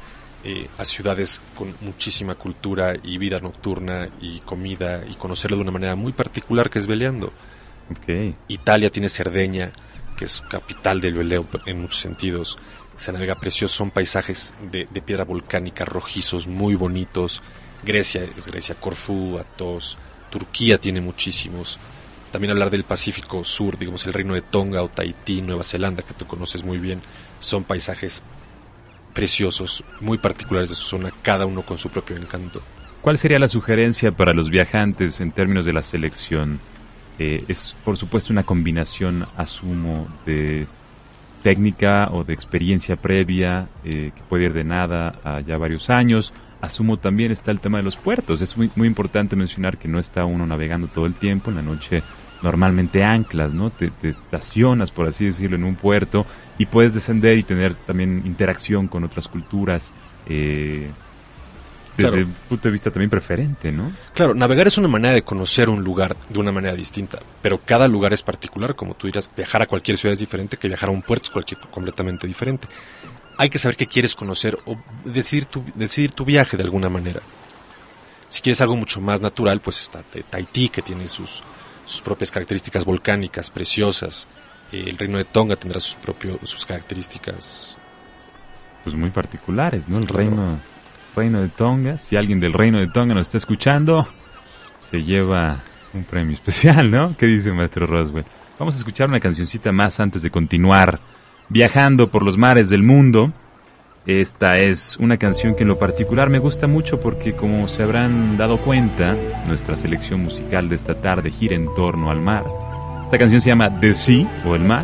[0.43, 5.71] eh, a ciudades con muchísima cultura y vida nocturna y comida y conocerlo de una
[5.71, 7.33] manera muy particular que es veleando.
[7.91, 8.35] Ok.
[8.47, 9.71] Italia tiene Cerdeña,
[10.17, 12.57] que es capital del veleo en muchos sentidos.
[12.95, 17.41] Se navega precioso, son paisajes de, de piedra volcánica rojizos, muy bonitos.
[17.83, 19.97] Grecia es Grecia, Corfú, Atos,
[20.29, 21.79] Turquía tiene muchísimos.
[22.31, 26.13] También hablar del Pacífico Sur, digamos el reino de Tonga o Tahití, Nueva Zelanda, que
[26.13, 27.01] tú conoces muy bien,
[27.39, 28.23] son paisajes
[29.13, 32.61] preciosos, muy particulares de su zona, cada uno con su propio encanto.
[33.01, 36.59] ¿Cuál sería la sugerencia para los viajantes en términos de la selección?
[37.17, 40.67] Eh, es, por supuesto, una combinación, asumo, de
[41.43, 46.33] técnica o de experiencia previa eh, que puede ir de nada a ya varios años.
[46.61, 48.41] Asumo también está el tema de los puertos.
[48.41, 51.49] Es muy, muy importante mencionar que no está uno navegando todo el tiempo.
[51.49, 52.03] En la noche
[52.41, 53.69] normalmente anclas, ¿no?
[53.69, 56.25] Te, te estacionas, por así decirlo, en un puerto
[56.57, 59.93] y puedes descender y tener también interacción con otras culturas.
[60.27, 60.89] Eh,
[61.97, 62.27] desde Claro.
[62.27, 63.91] un punto de vista también preferente, ¿no?
[64.13, 67.89] Claro, navegar es una manera de conocer un lugar de una manera distinta, pero cada
[67.89, 70.91] lugar es particular, como tú dirás, viajar a cualquier ciudad es diferente que viajar a
[70.93, 72.69] un puerto es cualquier, completamente diferente.
[73.37, 77.21] Hay que saber qué quieres conocer o decidir tu, decidir tu viaje de alguna manera.
[78.27, 81.41] Si quieres algo mucho más natural, pues está Ta- Tahití, que tiene sus,
[81.89, 84.27] sus propias características volcánicas preciosas.
[84.71, 87.77] El reino de Tonga tendrá sus, propios, sus características
[88.83, 89.97] Pues muy particulares, ¿no?
[89.97, 90.17] El Claro.
[90.19, 90.59] reino,
[91.15, 91.97] reino de Tonga.
[91.97, 94.07] Si alguien del reino de Tonga nos está escuchando,
[94.77, 95.59] se lleva
[95.93, 97.15] un premio especial, ¿no?
[97.17, 98.25] ¿Qué dice maestro Roswell?
[98.59, 100.99] Vamos a escuchar una cancioncita más antes de continuar
[101.49, 103.33] viajando por los mares del mundo.
[104.09, 108.37] Esta es una canción que en lo particular me gusta mucho porque como se habrán
[108.37, 112.43] dado cuenta, nuestra selección musical de esta tarde gira en torno al mar.
[113.03, 114.83] Esta canción se llama The Sea o El Mar.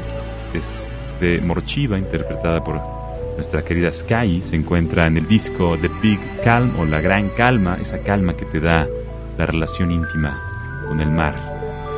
[0.54, 2.80] Es de Morchiva, interpretada por
[3.34, 4.44] nuestra querida Sky.
[4.44, 8.46] Se encuentra en el disco The Big Calm o La Gran Calma, esa calma que
[8.46, 8.88] te da
[9.40, 10.40] la relación íntima
[10.88, 11.34] con el mar.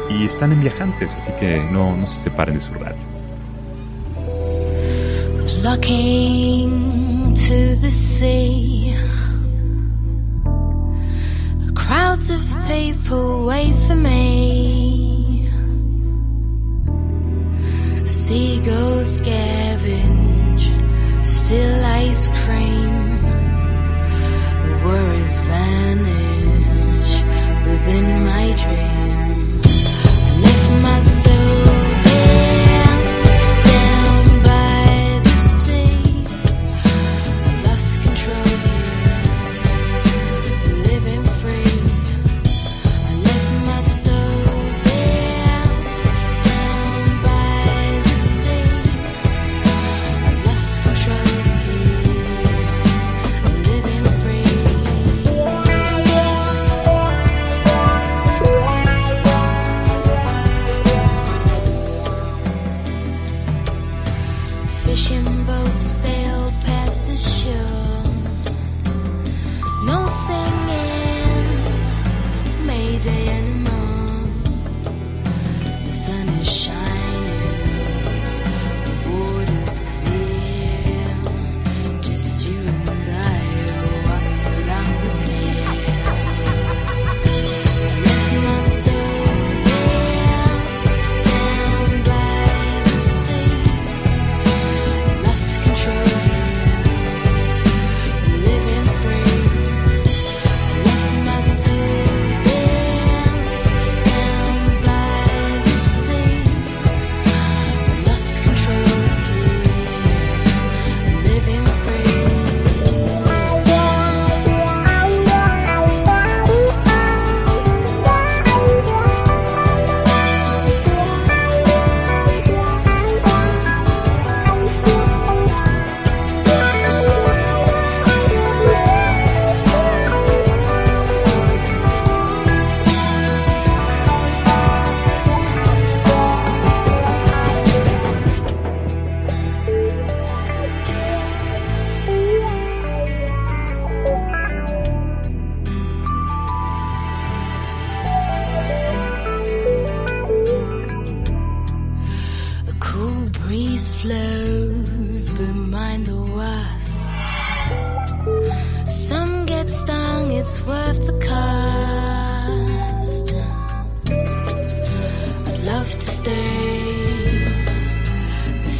[0.09, 3.17] Y están en viajantes, así que no, no se separen de su radio.
[5.61, 6.96] flocking
[7.45, 8.95] to the sea.
[11.75, 15.47] Crowds of people wait for me.
[18.05, 20.67] Seagulls scavenge,
[21.23, 23.23] still ice cream.
[24.83, 27.11] Worries vanish
[27.67, 29.61] within my dream.
[29.63, 31.26] I left my soul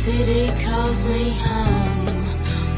[0.07, 2.23] city calls me home.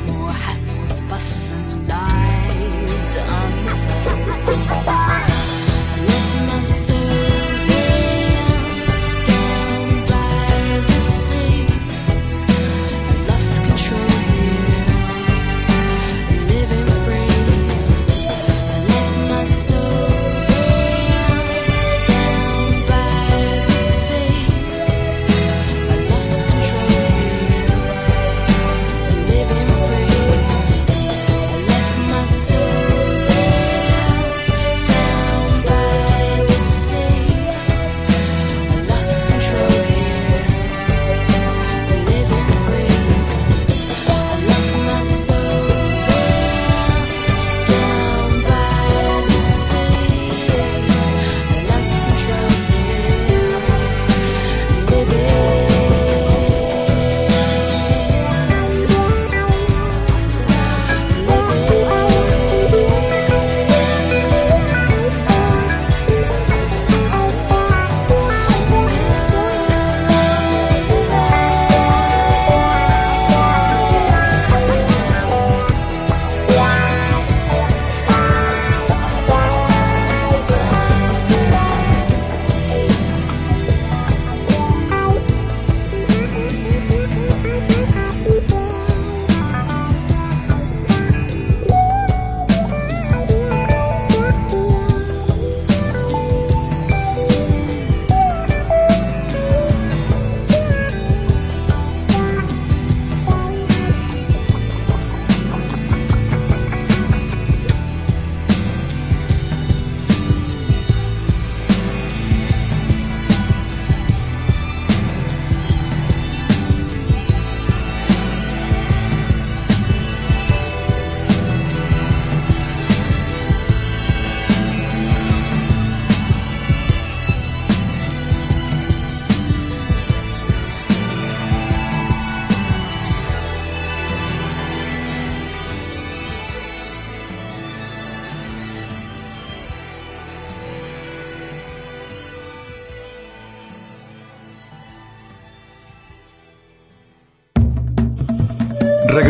[0.07, 3.13] More hassles, fuss, and lies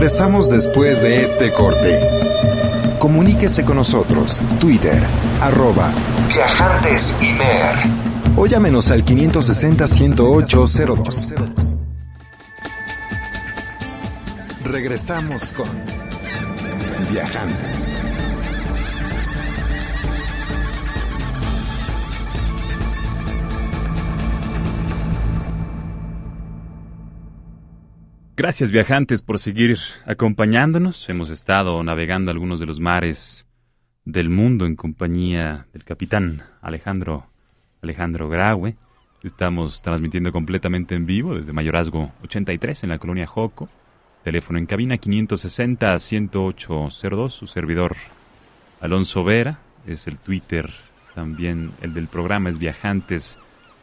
[0.10, 2.00] Regresamos después de este corte.
[2.98, 4.42] Comuníquese con nosotros.
[4.60, 5.00] Twitter,
[5.40, 5.92] arroba
[6.28, 7.16] Viajantes
[8.36, 11.78] O llámenos al 560-108-02.
[14.64, 15.70] Regresamos con
[17.12, 18.09] Viajantes.
[28.40, 31.10] Gracias viajantes por seguir acompañándonos.
[31.10, 33.46] Hemos estado navegando algunos de los mares
[34.06, 37.28] del mundo en compañía del capitán Alejandro
[37.82, 38.78] Alejandro Graue.
[39.24, 43.68] Estamos transmitiendo completamente en vivo desde Mayorazgo 83 en la colonia Joco.
[44.24, 47.30] Teléfono en cabina 560-10802.
[47.32, 47.98] Su servidor
[48.80, 50.72] Alonso Vera es el Twitter.
[51.14, 53.38] También el del programa es Viajantes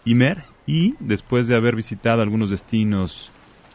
[0.06, 0.44] Imer.
[0.66, 3.30] Y después de haber visitado algunos destinos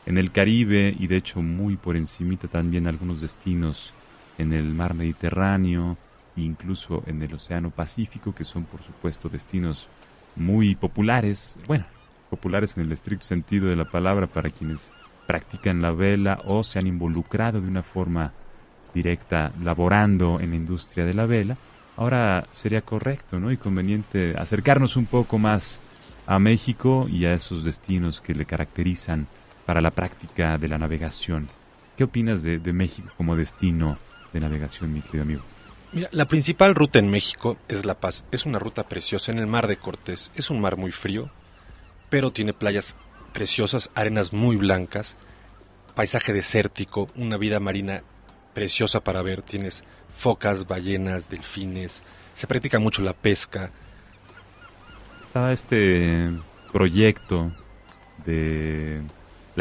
[0.06, 3.94] en el Caribe y de hecho muy por encimita también algunos destinos
[4.38, 5.98] en el mar Mediterráneo
[6.36, 9.88] incluso en el Océano Pacífico que son por supuesto destinos
[10.36, 11.86] muy populares, bueno,
[12.30, 14.92] populares en el estricto sentido de la palabra para quienes
[15.28, 18.32] practican la vela o se han involucrado de una forma
[18.94, 21.58] directa laborando en la industria de la vela.
[21.98, 23.52] Ahora sería correcto ¿no?
[23.52, 25.80] y conveniente acercarnos un poco más
[26.26, 29.28] a México y a esos destinos que le caracterizan
[29.66, 31.48] para la práctica de la navegación.
[31.98, 33.98] ¿Qué opinas de, México como destino
[34.34, 35.42] de navegación, mi querido amigo?
[35.92, 38.26] Mira, la principal ruta en México es La Paz.
[38.32, 40.32] Es una ruta preciosa en el mar de Cortés.
[40.36, 41.30] Es un mar muy frío,
[42.10, 42.96] pero tiene playas
[43.34, 45.18] preciosas, arenas muy blancas,
[45.94, 48.04] paisaje desértico, una vida marina
[48.54, 49.42] preciosa para ver.
[49.42, 49.84] Tienes
[50.16, 52.04] focas, ballenas, delfines.
[52.34, 53.72] Se practica mucho la pesca.
[55.22, 56.32] Estaba este
[56.72, 57.52] proyecto
[58.26, 59.02] de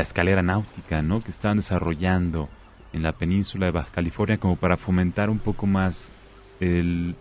[0.00, 1.20] la escalera náutica, ¿no?
[1.20, 2.48] Que estaban desarrollando
[2.94, 6.10] en la península de Baja California como para fomentar un poco más
[6.58, 7.14] el,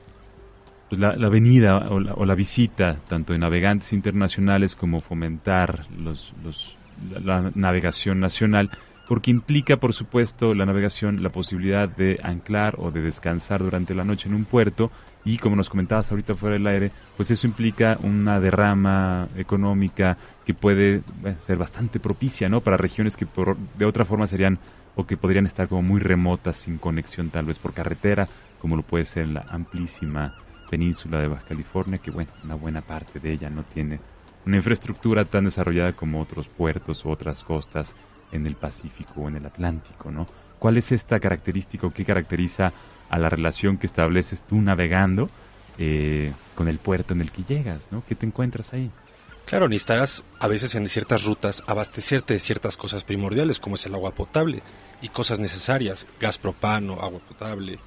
[0.88, 6.34] pues la, venida o la, visita tanto de navegantes internacionales como fomentar los,
[7.22, 8.70] la, navegación nacional,
[9.10, 14.04] porque implica, por supuesto, la navegación la posibilidad de anclar o de descansar durante la
[14.04, 14.92] noche en un puerto
[15.26, 20.54] y como nos comentabas ahorita fuera del aire, pues eso implica una derrama económica que
[20.54, 21.02] puede
[21.40, 22.62] ser bastante propicia, ¿no?
[22.62, 24.60] Para regiones que por, de otra forma serían
[24.96, 28.28] o que podrían estar como muy remotas, sin conexión tal vez por carretera,
[28.60, 30.36] como lo puede ser la amplísima
[30.70, 34.00] península de Baja California, que bueno, una buena parte de ella no tiene
[34.46, 37.96] una infraestructura tan desarrollada como otros puertos u otras costas
[38.32, 40.28] en el Pacífico o en el Atlántico, ¿no?
[40.60, 42.74] ¿Cuál es esta característica o qué caracteriza
[43.10, 45.30] a la relación que estableces tú navegando
[45.78, 48.04] eh, con el puerto en el que llegas, ¿no?
[48.08, 48.92] ¿Qué te encuentras ahí?
[49.46, 53.96] Claro, necesitarás a veces en ciertas rutas abastecerte de ciertas cosas primordiales como es el
[53.96, 54.62] agua potable
[55.02, 57.80] y cosas necesarias, gas propano, agua potable,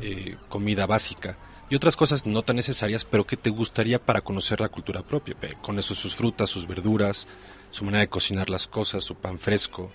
[0.00, 1.36] eh, comida básica
[1.70, 5.34] y otras cosas no tan necesarias pero que te gustaría para conocer la cultura propia,
[5.60, 7.26] con eso sus frutas, sus verduras,
[7.70, 9.90] su manera de cocinar las cosas, su pan fresco,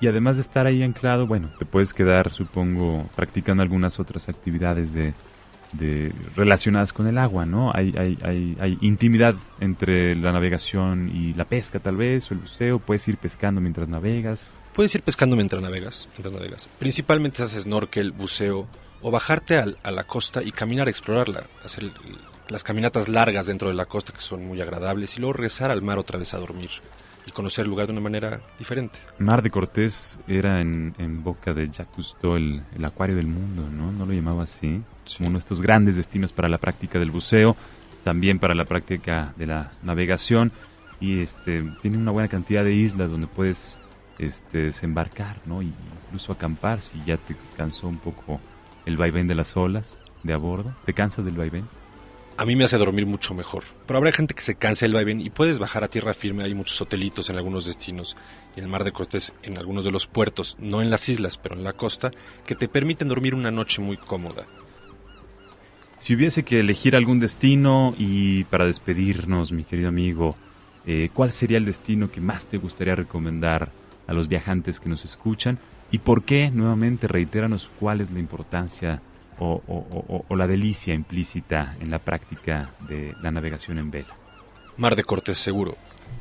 [0.00, 4.92] y además de estar ahí anclado, bueno, te puedes quedar, supongo, practicando algunas otras actividades
[4.92, 5.14] de,
[6.36, 7.72] relacionadas con el agua, ¿no?
[7.74, 12.40] Hay, hay, hay, hay, intimidad entre la navegación y la pesca, tal vez, o el
[12.40, 12.78] buceo.
[12.80, 14.52] Puedes ir pescando mientras navegas.
[14.74, 16.08] Puedes ir pescando mientras navegas.
[16.12, 16.70] Mientras navegas.
[16.78, 18.68] Principalmente haces snorkel, buceo,
[19.00, 21.84] o bajarte a la costa y caminar, explorarla, hacer
[22.48, 25.82] las caminatas largas dentro de la costa que son muy agradables y luego regresar al
[25.82, 26.70] mar otra vez a dormir
[27.26, 28.98] y conocer el lugar de una manera diferente.
[29.18, 33.92] Mar de Cortés era en, boca de Jacques Cousteau el, acuario del mundo, ¿no?
[33.92, 34.82] No lo llamaba así.
[35.16, 37.56] Como uno de estos grandes destinos para la práctica del buceo,
[38.04, 40.52] también para la práctica de la navegación
[41.00, 43.80] y este tiene una buena cantidad de islas donde puedes
[44.18, 45.62] este, desembarcar, ¿no?
[45.62, 45.72] Y
[46.06, 48.40] incluso acampar si ya te cansó un poco
[48.86, 50.74] el vaivén de las olas de a bordo.
[50.84, 51.66] ¿Te cansas del vaivén?
[52.36, 53.64] A mí me hace dormir mucho mejor.
[53.86, 56.42] Pero habrá gente que se cansa el vaivén y puedes bajar a tierra firme.
[56.42, 58.16] Hay muchos hotelitos en algunos destinos
[58.56, 61.54] y el Mar de Cortés, en algunos de los puertos, no en las islas, pero
[61.54, 62.10] en la costa,
[62.46, 64.46] que te permiten dormir una noche muy cómoda.
[65.96, 70.36] Si hubiese que elegir algún destino y para despedirnos, mi querido amigo,
[70.86, 73.70] eh, ¿cuál sería el destino que más te gustaría recomendar
[74.06, 75.58] a los viajantes que nos escuchan?
[75.90, 76.50] ¿Y por qué?
[76.50, 79.00] Nuevamente, reitéranos cuál es la importancia
[79.38, 84.14] o, la delicia implícita en la práctica de la navegación en vela.
[84.76, 85.76] Mar de Cortés seguro.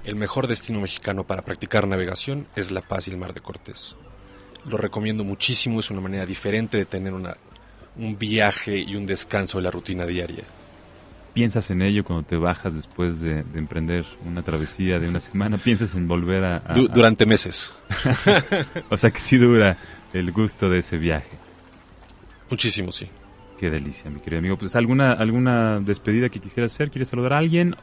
[0.06, 3.96] El mejor destino mexicano para practicar navegación es La Paz y el Mar de Cortés.
[4.66, 7.36] Lo recomiendo muchísimo, es una manera diferente de tener una,
[7.98, 10.44] un viaje y un descanso de la rutina diaria.
[11.34, 15.58] ¿Piensas en ello cuando te bajas después de, de emprender una travesía de una semana?
[15.58, 16.58] ¿Piensas en volver a...?
[16.66, 17.72] a- Du- durante meses.
[18.90, 19.78] o sea que sí dura
[20.14, 21.32] el gusto de ese viaje.
[22.54, 23.08] Muchísimo, sí.
[23.58, 24.58] Qué delicia, mi querido amigo.
[24.58, 27.76] Pues alguna, alguna despedida que quisieras hacer, ¿quieres saludar a alguien?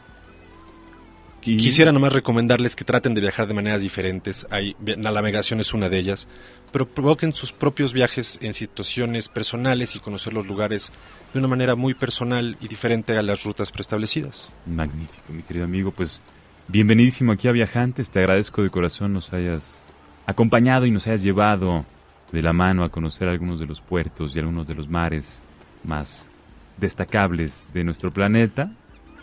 [1.43, 4.47] Y- Quisiera nomás recomendarles que traten de viajar de maneras diferentes.
[4.51, 6.29] Hay, la navegación es una de ellas,
[6.71, 10.93] pero provoquen sus propios viajes en situaciones personales y conocer los lugares
[11.33, 14.53] de una manera muy personal y diferente a las rutas preestablecidas.
[14.66, 15.91] Magnífico, mi querido amigo.
[15.91, 16.21] Pues
[16.68, 18.11] bienvenidísimo aquí a Viajantes.
[18.11, 19.81] Te agradezco de corazón nos hayas
[20.27, 21.85] acompañado y nos hayas llevado
[22.33, 25.43] de la mano a conocer algunos de los puertos y algunos de los mares
[25.85, 26.28] más
[26.76, 28.70] destacables de nuestro planeta.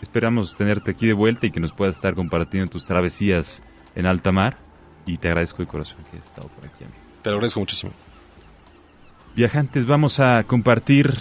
[0.00, 3.62] Esperamos tenerte aquí de vuelta y que nos puedas estar compartiendo tus travesías
[3.94, 4.56] en alta mar.
[5.06, 6.98] Y te agradezco de corazón que hayas estado por aquí, amigo.
[7.22, 7.92] Te lo agradezco muchísimo.
[9.34, 11.14] Viajantes, vamos a compartir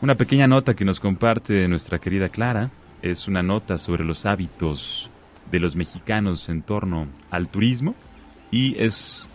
[0.00, 2.70] una pequeña nota que nos comparte nuestra querida Clara.
[3.02, 5.10] Es una nota sobre los hábitos
[5.50, 7.94] de los mexicanos en torno al turismo
[8.50, 9.28] y es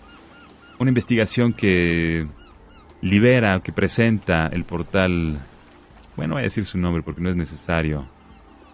[0.82, 2.26] una investigación que
[3.02, 5.40] libera, que presenta el portal,
[6.18, 8.08] bueno, voy a decir su nombre porque no es necesario,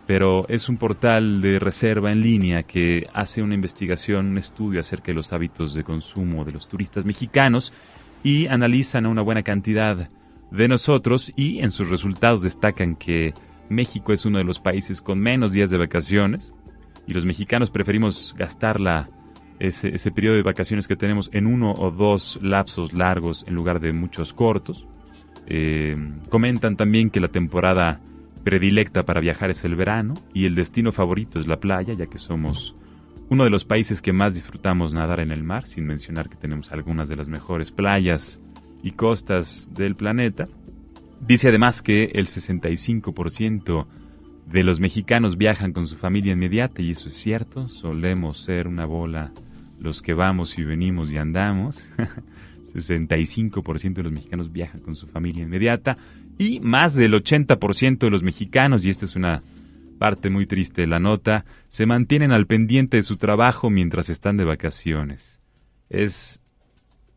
[0.05, 5.07] pero es un portal de reserva en línea que hace una investigación, un estudio acerca
[5.07, 7.73] de los hábitos de consumo de los turistas mexicanos
[8.23, 10.09] y analizan a una buena cantidad
[10.49, 13.33] de nosotros y en sus resultados destacan que
[13.67, 16.53] México es uno de los países con menos días de vacaciones
[17.05, 19.09] y los mexicanos preferimos gastarla
[19.59, 23.79] ese, ese periodo de vacaciones que tenemos en uno o dos lapsos largos en lugar
[23.79, 24.87] de muchos cortos.
[25.47, 25.95] Eh,
[26.29, 27.99] comentan también que la temporada
[28.43, 32.17] predilecta para viajar es el verano y el destino favorito es la playa, ya que
[32.17, 32.75] somos
[33.29, 36.71] uno de los países que más disfrutamos nadar en el mar, sin mencionar que tenemos
[36.71, 38.39] algunas de las mejores playas
[38.83, 40.47] y costas del planeta.
[41.19, 43.85] Dice además que el 65%
[44.45, 48.85] de los mexicanos viajan con su familia inmediata y eso es cierto, solemos ser una
[48.85, 49.33] bola
[49.79, 51.89] los que vamos y venimos y andamos.
[52.73, 55.97] 65% de los mexicanos viajan con su familia inmediata
[56.37, 59.41] y más del 80% de los mexicanos, y esta es una
[59.97, 64.37] parte muy triste de la nota, se mantienen al pendiente de su trabajo mientras están
[64.37, 65.39] de vacaciones.
[65.89, 66.39] Es,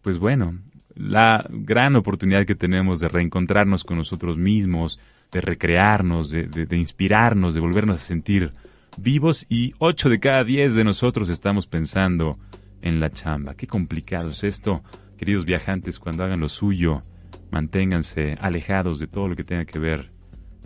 [0.01, 0.59] pues bueno,
[0.95, 4.99] la gran oportunidad que tenemos de reencontrarnos con nosotros mismos,
[5.31, 8.53] de recrearnos, de, de- de inspirarnos, de volvernos a sentir
[8.99, 12.39] vivos y 8 de cada 10 de nosotros estamos pensando
[12.83, 13.55] en la chamba.
[13.55, 14.83] Qué complicado es esto,
[15.19, 17.03] queridos viajantes, cuando hagan lo suyo,
[17.51, 20.13] manténganse alejados de todo lo que tenga que ver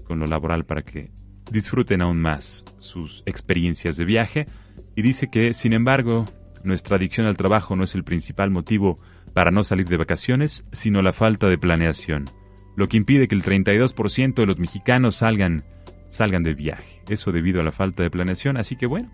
[0.05, 1.11] con lo laboral para que
[1.51, 4.47] disfruten aún más sus experiencias de viaje.
[4.95, 6.25] Y dice que, sin embargo,
[6.63, 8.97] nuestra adicción al trabajo no es el principal motivo
[9.33, 12.27] para no salir de vacaciones, sino la falta de planeación,
[12.77, 15.65] lo que impide que el 32% de los mexicanos salgan,
[16.15, 17.03] salgan de viaje.
[17.09, 18.57] Eso debido a la falta de planeación.
[18.57, 19.11] Así que bueno,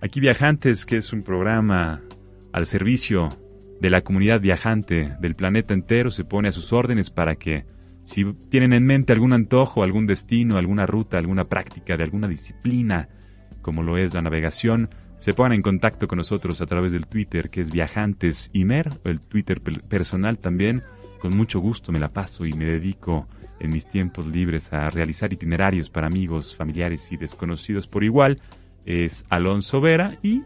[0.00, 2.00] aquí Viajantes, que es un programa
[2.52, 3.28] al servicio
[3.80, 7.64] de la comunidad viajante del planeta entero, se pone a sus órdenes para que
[8.04, 13.08] si tienen en mente algún antojo, algún destino, alguna ruta, alguna práctica de alguna disciplina,
[13.60, 17.50] como lo es la navegación, se pongan en contacto con nosotros a través del Twitter,
[17.50, 20.82] que es Viajantes Imer, el Twitter per- personal también.
[21.20, 23.28] Con mucho gusto me la paso y me dedico
[23.60, 28.40] en mis tiempos libres a realizar itinerarios para amigos, familiares y desconocidos por igual.
[28.84, 30.42] Es Alonso Vera y,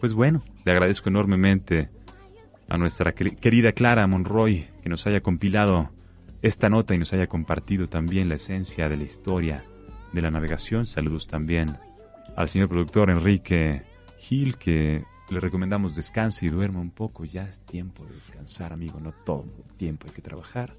[0.00, 1.90] pues bueno, le agradezco enormemente
[2.68, 5.90] a nuestra quer- querida Clara Monroy que nos haya compilado
[6.42, 9.64] esta nota y nos haya compartido también la esencia de la historia
[10.12, 10.86] de la navegación.
[10.86, 11.76] Saludos también
[12.36, 13.82] al señor productor Enrique
[14.18, 17.24] Gil, que le recomendamos descanse y duerma un poco.
[17.24, 20.74] Ya es tiempo de descansar, amigo, no todo el tiempo hay que trabajar.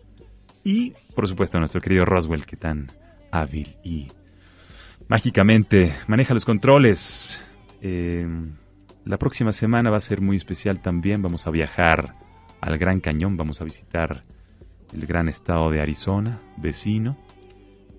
[0.66, 2.88] Y, por supuesto, nuestro querido Roswell, que tan
[3.32, 4.07] hábil y
[5.07, 7.39] mágicamente maneja los controles.
[7.82, 8.28] Eh,
[9.05, 11.22] la próxima semana va a ser muy especial también.
[11.22, 12.16] Vamos a viajar
[12.61, 14.24] al Gran Cañón, vamos a visitar
[14.91, 17.16] el gran estado de Arizona, vecino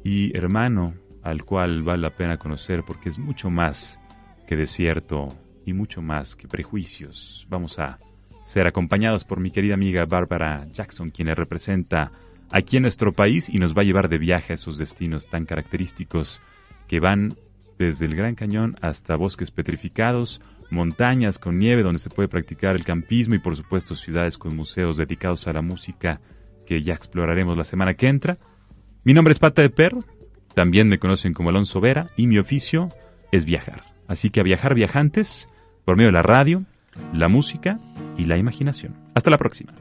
[0.03, 4.01] y hermano al cual vale la pena conocer porque es mucho más
[4.47, 5.29] que desierto
[5.65, 7.47] y mucho más que prejuicios.
[7.49, 7.99] Vamos a
[8.45, 12.11] ser acompañados por mi querida amiga Bárbara Jackson, quien representa
[12.51, 15.45] aquí en nuestro país y nos va a llevar de viaje a esos destinos tan
[15.45, 16.41] característicos
[16.89, 17.35] que van
[17.79, 20.41] desde el Gran Cañón hasta bosques petrificados,
[20.71, 24.97] montañas con nieve donde se puede practicar el campismo y por supuesto ciudades con museos
[24.97, 26.21] dedicados a la música
[26.67, 28.37] que ya exploraremos la semana que entra.
[29.05, 30.05] Mi nombre es Pata de Perro,
[30.55, 32.89] también me conocen como Alonso Vera y mi oficio
[33.31, 33.85] es viajar.
[34.09, 35.49] Así que a viajar viajantes
[35.85, 36.65] por medio de la radio,
[37.13, 37.79] la música
[38.17, 38.95] y la imaginación.
[39.15, 39.73] Hasta la próxima.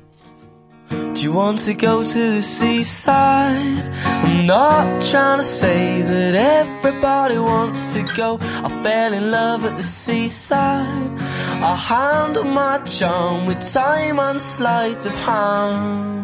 [1.16, 3.80] Do you want to go to the seaside?
[4.26, 8.38] I'm not trying to say that everybody wants to go.
[8.41, 11.22] I fell in love at the seaside.
[11.22, 16.14] I handle my charm with time and sleight of hand.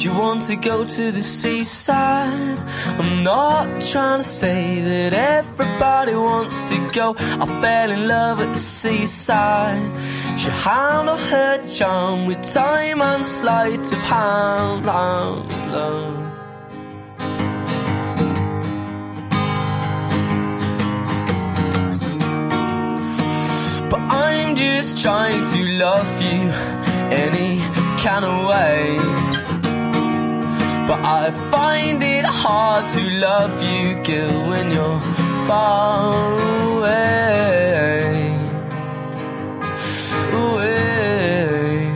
[0.00, 2.58] Do you want to go to the seaside?
[2.98, 7.14] I'm not trying to say that everybody wants to go.
[7.18, 9.92] I fell in love at the seaside.
[10.38, 14.86] She handled her charm with time and sleight of hand.
[14.86, 16.26] Love, love.
[23.90, 26.50] But I'm just trying to love you
[27.12, 27.60] any
[28.02, 29.19] kind of way.
[30.90, 35.00] But I find it hard to love you, girl, when you're
[35.46, 36.34] far
[36.66, 38.34] away.
[40.42, 41.92] Away.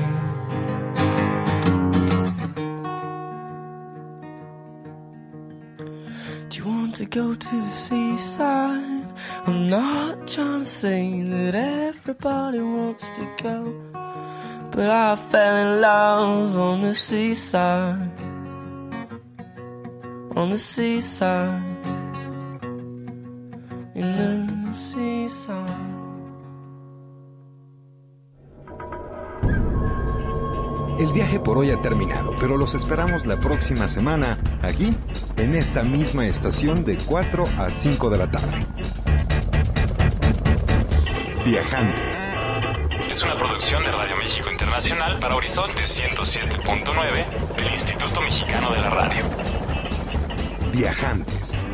[6.48, 9.08] Do you want to go to the seaside?
[9.44, 13.74] I'm not trying to say that everybody wants to go.
[14.70, 18.33] But I fell in love on the seaside
[20.36, 21.60] on the seaside.
[23.94, 25.94] In the seaside.
[30.98, 34.94] El viaje por hoy ha terminado, pero los esperamos la próxima semana aquí,
[35.36, 38.66] en esta misma estación de 4 a 5 de la tarde.
[41.44, 42.28] Viajantes.
[43.10, 48.90] Es una producción de Radio México Internacional para Horizonte 107.9 del Instituto Mexicano de la
[48.90, 49.53] Radio.
[50.74, 51.68] Viajantes.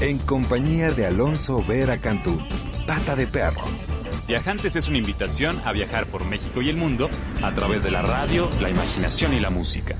[0.00, 2.40] En compañía de Alonso Vera Cantú,
[2.86, 3.60] Pata de Perro.
[4.26, 7.10] Viajantes es una invitación a viajar por México y el mundo
[7.42, 9.96] a través de la radio, la imaginación y la música.